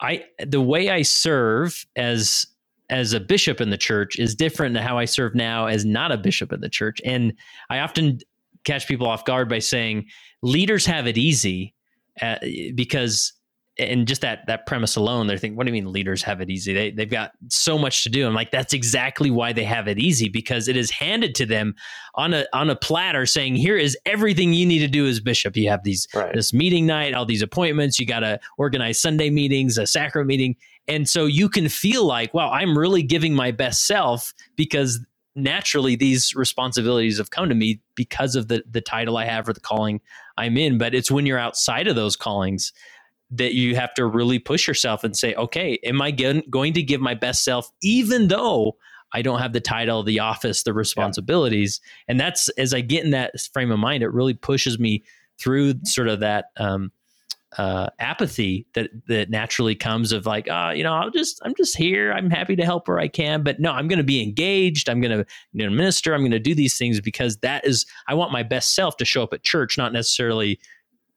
[0.00, 2.46] I the way I serve as
[2.90, 6.10] as a bishop in the church is different than how I serve now as not
[6.10, 7.34] a bishop in the church, and
[7.68, 8.20] I often
[8.64, 10.06] catch people off guard by saying
[10.42, 11.74] leaders have it easy
[12.22, 12.36] uh,
[12.74, 13.32] because
[13.78, 16.50] and just that that premise alone, they're thinking, what do you mean leaders have it
[16.50, 16.72] easy?
[16.72, 18.26] They they've got so much to do.
[18.26, 21.74] I'm like, that's exactly why they have it easy because it is handed to them
[22.14, 25.56] on a on a platter, saying, here is everything you need to do as bishop.
[25.56, 26.34] You have these right.
[26.34, 28.00] this meeting night, all these appointments.
[28.00, 30.56] You got to organize Sunday meetings, a sacrament meeting,
[30.88, 34.98] and so you can feel like, wow, I'm really giving my best self because
[35.36, 39.52] naturally these responsibilities have come to me because of the the title I have or
[39.52, 40.00] the calling
[40.36, 40.78] I'm in.
[40.78, 42.72] But it's when you're outside of those callings
[43.30, 47.00] that you have to really push yourself and say, okay, am I going to give
[47.00, 48.76] my best self, even though
[49.12, 51.80] I don't have the title, the office, the responsibilities?
[51.82, 52.12] Yeah.
[52.12, 55.04] And that's as I get in that frame of mind, it really pushes me
[55.38, 56.90] through sort of that um,
[57.56, 61.76] uh, apathy that that naturally comes of like, oh, you know, I'll just I'm just
[61.76, 62.12] here.
[62.12, 64.88] I'm happy to help where I can, but no, I'm going to be engaged.
[64.88, 66.14] I'm going to you know, minister.
[66.14, 69.04] I'm going to do these things because that is I want my best self to
[69.04, 70.60] show up at church, not necessarily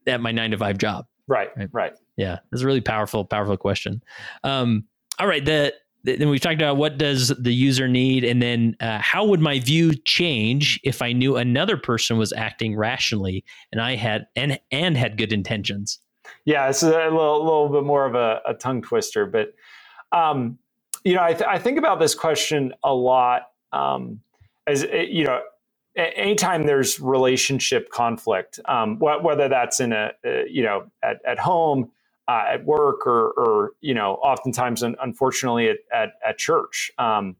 [0.07, 1.05] at my nine to five job.
[1.27, 1.69] Right, right.
[1.71, 1.93] right.
[2.17, 4.03] Yeah, it's a really powerful, powerful question.
[4.43, 4.85] Um,
[5.19, 8.99] all right, the then we've talked about what does the user need, and then uh,
[8.99, 13.95] how would my view change if I knew another person was acting rationally and I
[13.95, 15.99] had and and had good intentions.
[16.45, 19.53] Yeah, it's a little, little bit more of a, a tongue twister, but
[20.11, 20.57] um,
[21.03, 23.43] you know, I, th- I, think about this question a lot.
[23.71, 24.21] Um,
[24.67, 25.41] as you know,
[25.95, 31.39] anytime there's relationship conflict, um, wh- whether that's in a, uh, you know, at, at
[31.39, 31.91] home,
[32.31, 37.35] uh, at work, or, or, you know, oftentimes, unfortunately, at, at, at church, um,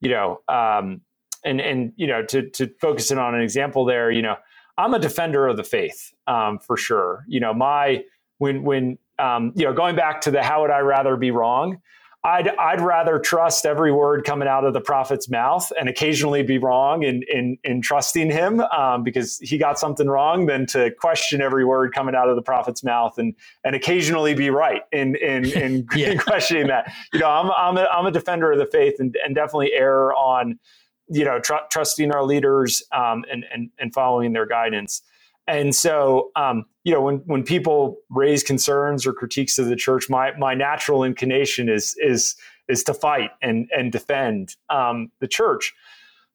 [0.00, 1.00] you know, um,
[1.44, 4.36] and, and, you know, to, to focus in on an example there, you know,
[4.78, 7.24] I'm a defender of the faith um, for sure.
[7.26, 8.04] You know, my,
[8.38, 11.78] when, when, um, you know, going back to the how would I rather be wrong,
[12.26, 16.58] I'd I'd rather trust every word coming out of the prophet's mouth and occasionally be
[16.58, 21.42] wrong in in, in trusting him um, because he got something wrong than to question
[21.42, 25.46] every word coming out of the prophet's mouth and and occasionally be right in in
[25.52, 26.12] in, yeah.
[26.12, 26.92] in questioning that.
[27.14, 30.14] You know, I'm I'm a, I'm a defender of the faith and, and definitely err
[30.14, 30.60] on
[31.08, 35.02] you know tr- trusting our leaders um, and and and following their guidance.
[35.48, 40.08] And so, um, you know, when when people raise concerns or critiques of the church,
[40.08, 42.36] my my natural inclination is is
[42.68, 45.74] is to fight and and defend um, the church.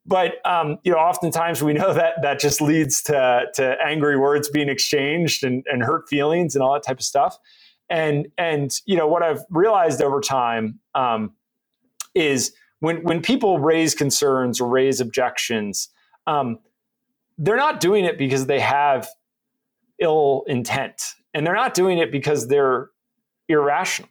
[0.06, 4.50] But um, you know, oftentimes we know that that just leads to to angry words
[4.50, 7.38] being exchanged and, and hurt feelings and all that type of stuff.
[7.90, 11.32] And and you know what I've realized over time um,
[12.14, 15.88] is when when people raise concerns or raise objections,
[16.28, 16.60] um,
[17.38, 19.08] they're not doing it because they have
[20.02, 21.02] ill intent.
[21.34, 22.90] And they're not doing it because they're
[23.48, 24.10] irrational.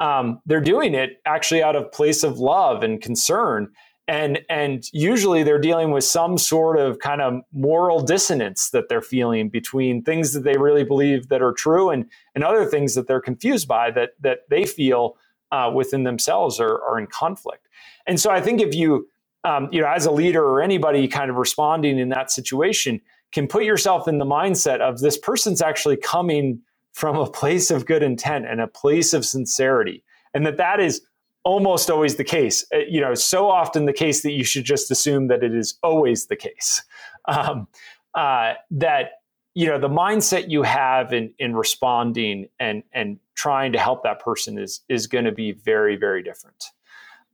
[0.00, 3.70] Um, they're doing it actually out of place of love and concern.
[4.06, 9.02] And and usually they're dealing with some sort of kind of moral dissonance that they're
[9.02, 13.06] feeling between things that they really believe that are true and and other things that
[13.06, 15.16] they're confused by that that they feel
[15.52, 17.68] uh, within themselves are, are in conflict.
[18.06, 19.08] And so i think if you
[19.44, 23.00] um, you know, as a leader or anybody kind of responding in that situation,
[23.32, 26.60] can put yourself in the mindset of this person's actually coming
[26.92, 30.02] from a place of good intent and a place of sincerity,
[30.34, 31.02] and that that is
[31.44, 32.64] almost always the case.
[32.74, 35.78] Uh, you know, so often the case that you should just assume that it is
[35.82, 36.82] always the case.
[37.26, 37.68] Um,
[38.14, 39.10] uh, that
[39.54, 44.20] you know the mindset you have in in responding and and trying to help that
[44.20, 46.64] person is is going to be very very different.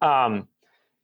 [0.02, 0.48] Um,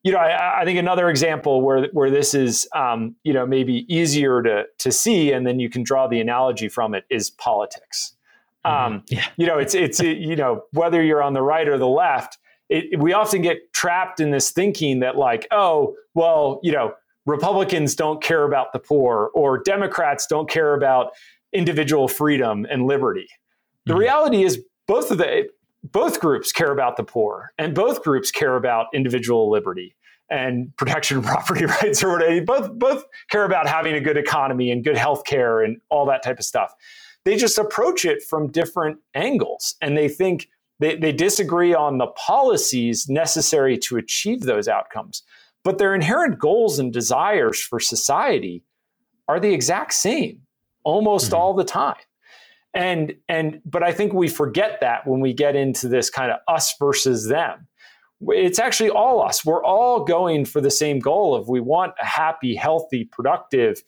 [0.02, 3.84] you know, I, I, think another example where where this is, um, you know, maybe
[3.94, 8.16] easier to to see, and then you can draw the analogy from it is politics.
[8.64, 8.94] Mm-hmm.
[8.94, 9.26] Um, yeah.
[9.36, 12.38] You know, it's it's it, you know whether you're on the right or the left,
[12.68, 16.94] it, we often get trapped in this thinking that like, oh, well, you know,
[17.26, 21.12] Republicans don't care about the poor, or Democrats don't care about
[21.52, 23.28] individual freedom and liberty.
[23.84, 24.00] The mm-hmm.
[24.00, 25.46] reality is both of the
[25.82, 29.96] both groups care about the poor and both groups care about individual liberty
[30.30, 32.44] and protection of property rights or whatever.
[32.44, 36.22] Both both care about having a good economy and good health care and all that
[36.22, 36.74] type of stuff.
[37.24, 42.06] They just approach it from different angles and they think they, they disagree on the
[42.06, 45.22] policies necessary to achieve those outcomes.
[45.62, 48.64] But their inherent goals and desires for society
[49.28, 50.40] are the exact same
[50.82, 51.34] almost mm-hmm.
[51.34, 51.96] all the time
[52.74, 56.38] and and but i think we forget that when we get into this kind of
[56.48, 57.66] us versus them.
[58.22, 59.46] It's actually all us.
[59.46, 63.82] We're all going for the same goal of we want a happy healthy productive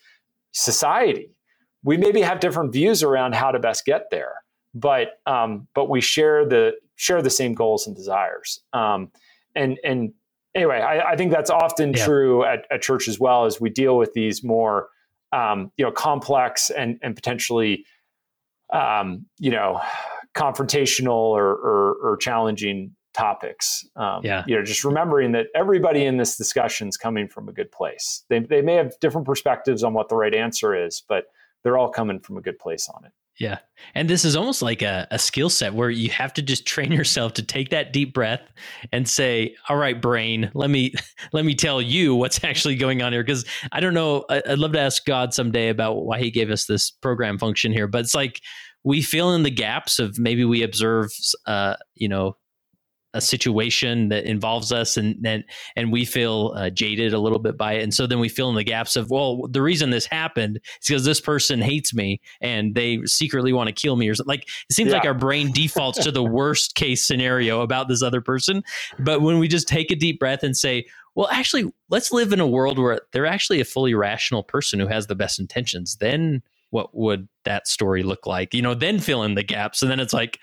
[0.52, 1.36] society.
[1.84, 4.36] We maybe have different views around how to best get there
[4.74, 8.60] but um, but we share the share the same goals and desires.
[8.72, 9.10] Um,
[9.54, 10.12] and and
[10.54, 12.04] anyway I, I think that's often yeah.
[12.04, 14.88] true at, at, church as well as we deal with these more
[15.32, 17.84] um, you know complex and and potentially
[18.72, 19.80] um, you know,
[20.34, 23.86] confrontational or, or, or challenging topics.
[23.96, 24.44] Um, yeah.
[24.46, 28.24] You know, just remembering that everybody in this discussion is coming from a good place.
[28.28, 31.26] They, they may have different perspectives on what the right answer is, but
[31.62, 33.12] they're all coming from a good place on it.
[33.38, 33.58] Yeah.
[33.94, 36.92] And this is almost like a, a skill set where you have to just train
[36.92, 38.42] yourself to take that deep breath
[38.92, 40.94] and say, all right, brain, let me
[41.32, 43.24] let me tell you what's actually going on here.
[43.24, 44.24] Cause I don't know.
[44.28, 47.72] I, I'd love to ask God someday about why he gave us this program function
[47.72, 47.88] here.
[47.88, 48.40] But it's like
[48.84, 51.10] we fill in the gaps of maybe we observe
[51.46, 52.36] uh, you know,
[53.14, 55.44] a situation that involves us and and,
[55.76, 57.82] and we feel uh, jaded a little bit by it.
[57.82, 60.88] And so then we fill in the gaps of well the reason this happened is
[60.88, 64.48] because this person hates me and they secretly want to kill me or something like
[64.68, 64.98] it seems yeah.
[64.98, 68.62] like our brain defaults to the worst case scenario about this other person.
[68.98, 72.40] But when we just take a deep breath and say well actually let's live in
[72.40, 76.42] a world where they're actually a fully rational person who has the best intentions then
[76.72, 78.54] what would that story look like?
[78.54, 79.82] You know then fill in the gaps.
[79.82, 80.40] And then it's like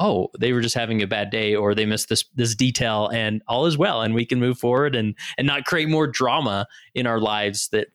[0.00, 3.42] oh, they were just having a bad day or they missed this this detail and
[3.48, 7.06] all is well and we can move forward and and not create more drama in
[7.06, 7.88] our lives that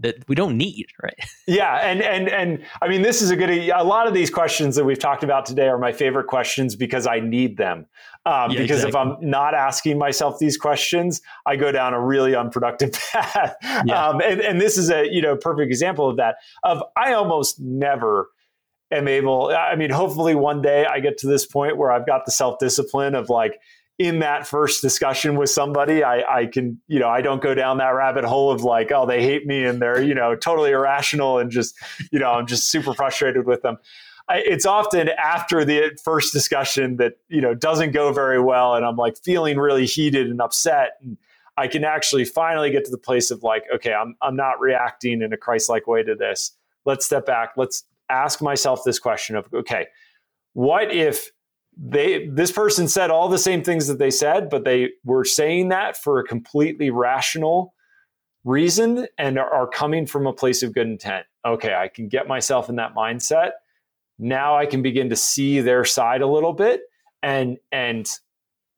[0.00, 1.14] that we don't need, right?
[1.48, 3.48] Yeah, and and and I mean, this is a good.
[3.50, 7.06] A lot of these questions that we've talked about today are my favorite questions because
[7.06, 7.86] I need them.
[8.26, 8.88] Um, yeah, because exactly.
[8.88, 13.54] if I'm not asking myself these questions, I go down a really unproductive path.
[13.84, 14.08] Yeah.
[14.08, 16.38] Um, and, and this is a you know perfect example of that.
[16.64, 18.28] Of I almost never
[18.90, 19.48] am able.
[19.48, 22.58] I mean, hopefully one day I get to this point where I've got the self
[22.58, 23.58] discipline of like
[23.98, 27.78] in that first discussion with somebody, I, I can, you know, I don't go down
[27.78, 31.38] that rabbit hole of like, oh, they hate me and they're, you know, totally irrational
[31.38, 31.74] and just,
[32.12, 33.78] you know, I'm just super frustrated with them.
[34.28, 38.84] I, it's often after the first discussion that, you know, doesn't go very well and
[38.84, 40.98] I'm like feeling really heated and upset.
[41.00, 41.16] And
[41.56, 45.22] I can actually finally get to the place of like, okay, I'm, I'm not reacting
[45.22, 46.52] in a Christ like way to this.
[46.84, 47.52] Let's step back.
[47.56, 49.86] Let's ask myself this question of, okay,
[50.52, 51.30] what if
[51.76, 55.68] they this person said all the same things that they said but they were saying
[55.68, 57.74] that for a completely rational
[58.44, 61.26] reason and are, coming from a place of good intent?
[61.44, 63.50] Okay i can get myself in that mindset.
[64.18, 66.80] Now i can begin to see their side a little bit
[67.22, 68.08] and and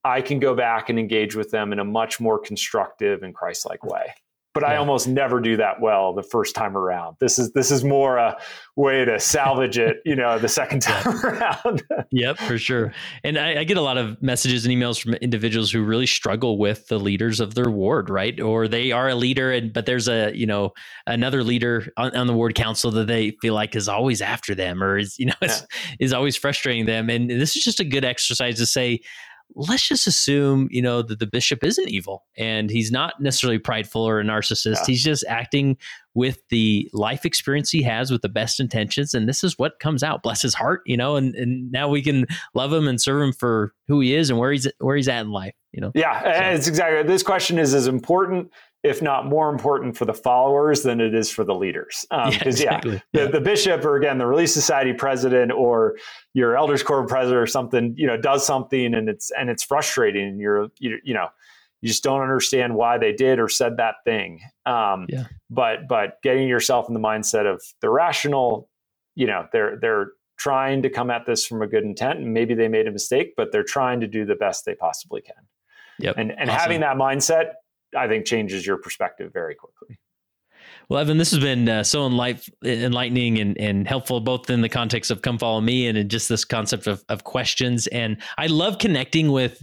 [0.03, 3.85] i can go back and engage with them in a much more constructive and christ-like
[3.85, 4.13] way
[4.59, 4.75] but yeah.
[4.75, 7.17] I almost never do that well the first time around.
[7.21, 8.37] This is this is more a
[8.75, 11.85] way to salvage it, you know, the second time around.
[12.11, 12.93] yep, for sure.
[13.23, 16.59] And I, I, get a lot of messages and emails from individuals who really struggle
[16.59, 18.41] with the leaders of their ward, right?
[18.41, 20.73] Or they are a leader, and but there's a you know
[21.07, 24.83] another leader on, on the ward council that they feel like is always after them,
[24.83, 25.65] or is you know is,
[26.01, 27.11] is always frustrating them.
[27.11, 29.03] And this is just a good exercise to say
[29.55, 34.03] let's just assume, you know, that the bishop isn't evil and he's not necessarily prideful
[34.03, 34.77] or a narcissist.
[34.77, 34.87] Yeah.
[34.87, 35.77] He's just acting
[36.15, 39.15] with the life experience he has with the best intentions.
[39.15, 40.23] And this is what comes out.
[40.23, 43.33] Bless his heart, you know, and, and now we can love him and serve him
[43.33, 45.93] for who he is and where he's where he's at in life, you know.
[45.95, 46.57] Yeah, so.
[46.57, 48.51] it's exactly this question is as important
[48.85, 52.07] if not more important for the followers than it is for the leaders.
[52.11, 53.03] Because, um, yeah, exactly.
[53.13, 55.97] yeah, the, the, bishop or again, the Relief Society president or
[56.35, 60.29] your elders quorum president or something, you know, does something and it's, and it's frustrating
[60.29, 61.29] and you're, you, you know,
[61.81, 64.41] you just don't understand why they did or said that thing.
[64.67, 65.25] Um, yeah.
[65.51, 68.69] But, but getting yourself in the mindset of the rational,
[69.17, 72.55] you know, they're, they're trying to come at this from a good intent and maybe
[72.55, 75.35] they made a mistake, but they're trying to do the best they possibly can.
[75.99, 76.15] Yep.
[76.17, 76.61] And, and awesome.
[76.61, 77.55] having that mindset
[77.97, 79.99] I think changes your perspective very quickly.
[80.89, 84.69] Well, Evan, this has been uh, so enlight- enlightening and, and helpful, both in the
[84.69, 87.87] context of "Come Follow Me" and just this concept of, of questions.
[87.89, 89.63] And I love connecting with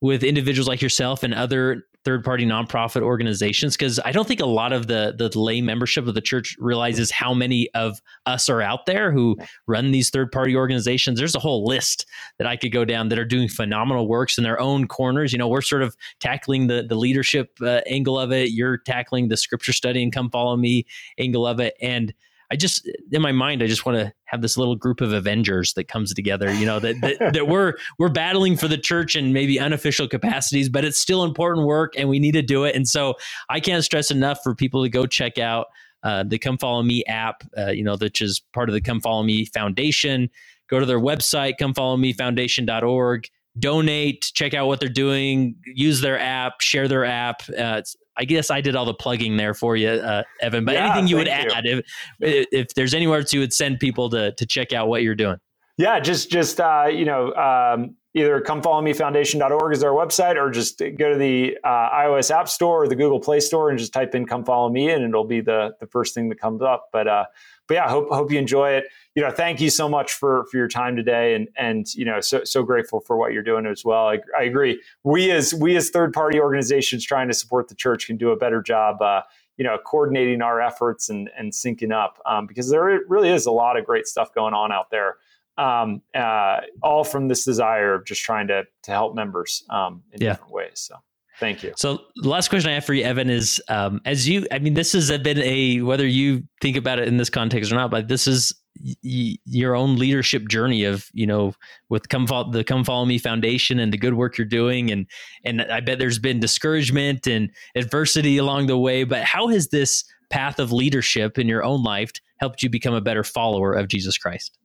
[0.00, 4.46] with individuals like yourself and other third party nonprofit organizations because I don't think a
[4.46, 8.60] lot of the the lay membership of the church realizes how many of us are
[8.60, 9.36] out there who
[9.66, 11.18] run these third party organizations.
[11.18, 12.06] There's a whole list
[12.38, 15.32] that I could go down that are doing phenomenal works in their own corners.
[15.32, 18.50] You know, we're sort of tackling the the leadership uh, angle of it.
[18.50, 20.86] You're tackling the scripture study and come follow me
[21.18, 22.12] angle of it, and
[22.50, 25.74] I just in my mind, I just want to have this little group of Avengers
[25.74, 26.52] that comes together.
[26.52, 30.68] You know that, that that, we're we're battling for the church in maybe unofficial capacities,
[30.68, 32.74] but it's still important work, and we need to do it.
[32.74, 33.14] And so
[33.48, 35.68] I can't stress enough for people to go check out
[36.02, 37.44] uh, the Come Follow Me app.
[37.56, 40.28] Uh, you know, which is part of the Come Follow Me Foundation.
[40.68, 46.88] Go to their website, comefollowmefoundation.org donate, check out what they're doing, use their app, share
[46.88, 47.40] their app.
[47.56, 47.82] Uh,
[48.16, 50.64] I guess I did all the plugging there for you, uh, Evan.
[50.64, 51.32] But yeah, anything you would you.
[51.32, 51.84] add, if,
[52.20, 55.38] if there's anywhere to you would send people to to check out what you're doing.
[55.76, 61.12] Yeah, just just uh, you know, um, either comefollowmefoundation.org is our website, or just go
[61.12, 64.26] to the uh, iOS App Store or the Google Play Store and just type in
[64.26, 66.88] "Come Follow Me," and it'll be the the first thing that comes up.
[66.92, 67.24] But uh,
[67.66, 68.84] but yeah, hope hope you enjoy it.
[69.14, 72.20] You know, thank you so much for for your time today, and and you know,
[72.20, 74.08] so so grateful for what you're doing as well.
[74.08, 74.80] I, I agree.
[75.02, 78.36] We as we as third party organizations trying to support the church can do a
[78.36, 79.00] better job.
[79.00, 79.22] Uh,
[79.56, 83.52] you know, coordinating our efforts and and syncing up um, because there really is a
[83.52, 85.16] lot of great stuff going on out there.
[85.56, 90.20] Um, uh, all from this desire of just trying to to help members um, in
[90.20, 90.30] yeah.
[90.30, 90.72] different ways.
[90.74, 90.96] So.
[91.40, 91.72] Thank you.
[91.76, 94.74] So the last question I have for you, Evan, is um, as you, I mean,
[94.74, 98.06] this has been a, whether you think about it in this context or not, but
[98.06, 101.52] this is y- your own leadership journey of, you know,
[101.88, 104.92] with come follow, the Come Follow Me Foundation and the good work you're doing.
[104.92, 105.06] And,
[105.44, 110.04] and I bet there's been discouragement and adversity along the way, but how has this
[110.30, 114.16] path of leadership in your own life helped you become a better follower of Jesus
[114.16, 114.56] Christ?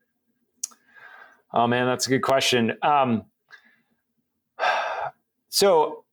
[1.51, 2.73] Oh man, that's a good question.
[2.83, 3.23] Um,
[5.49, 6.03] so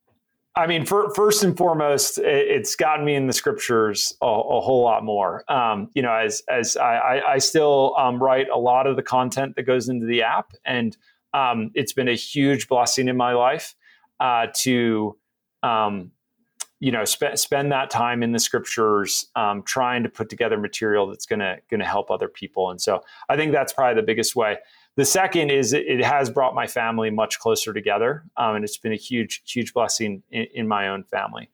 [0.59, 4.83] I mean, for, first and foremost, it's gotten me in the scriptures a, a whole
[4.83, 5.45] lot more.
[5.53, 9.55] Um, you know, as as I, I still um, write a lot of the content
[9.57, 10.97] that goes into the app, and
[11.35, 13.75] um, it's been a huge blessing in my life
[14.19, 15.19] uh, to
[15.63, 16.11] um,
[16.81, 21.07] you know sp- spend that time in the scriptures um, trying to put together material
[21.07, 24.59] that's going to help other people and so i think that's probably the biggest way
[24.97, 28.93] the second is it has brought my family much closer together um, and it's been
[28.93, 31.51] a huge huge blessing in, in my own family.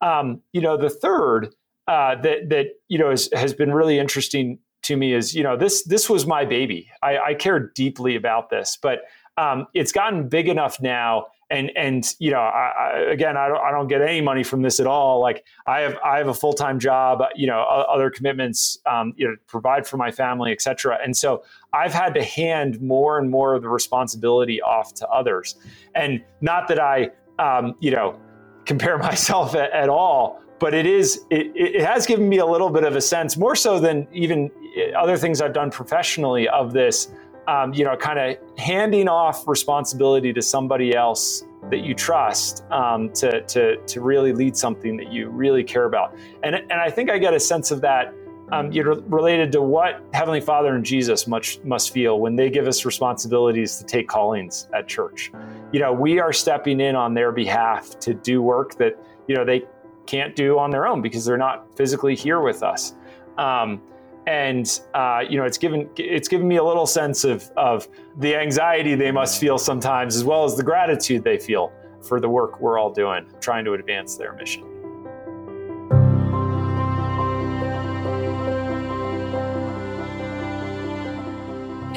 [0.00, 1.54] Um, you know the third
[1.88, 5.56] uh, that that you know is, has been really interesting to me is you know
[5.56, 6.90] this this was my baby.
[7.02, 9.02] I, I care deeply about this but
[9.38, 13.60] um, it's gotten big enough now and and you know I, I, again I don't,
[13.60, 15.20] I don't get any money from this at all.
[15.20, 19.36] Like i have i have a full-time job you know other commitments um, you know
[19.46, 23.62] provide for my family etc and so i've had to hand more and more of
[23.62, 25.56] the responsibility off to others
[25.94, 28.18] and not that i um, you know
[28.64, 32.70] compare myself at, at, all but it is it, it has given me a little
[32.70, 34.50] bit of a sense more so than even
[34.96, 37.12] other things i've done professionally of this
[37.48, 43.10] um, you know, kind of handing off responsibility to somebody else that you trust um,
[43.12, 46.16] to, to, to really lead something that you really care about.
[46.42, 48.14] And, and I think I get a sense of that
[48.52, 52.50] um, you know, related to what Heavenly Father and Jesus much must feel when they
[52.50, 55.32] give us responsibilities to take callings at church.
[55.72, 59.44] You know, we are stepping in on their behalf to do work that, you know,
[59.44, 59.62] they
[60.06, 62.94] can't do on their own because they're not physically here with us.
[63.38, 63.80] Um,
[64.26, 67.88] and uh, you know it's given it's given me a little sense of of
[68.18, 71.72] the anxiety they must feel sometimes as well as the gratitude they feel
[72.06, 74.71] for the work we're all doing trying to advance their mission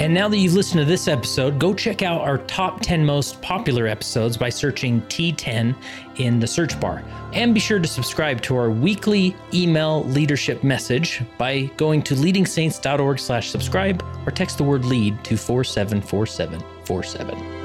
[0.06, 3.42] And now that you've listened to this episode, go check out our top 10 most
[3.42, 5.76] popular episodes by searching T10
[6.18, 7.04] in the search bar.
[7.34, 13.18] And be sure to subscribe to our weekly email leadership message by going to leadingsaints.org
[13.18, 17.65] slash subscribe or text the word lead to 474747.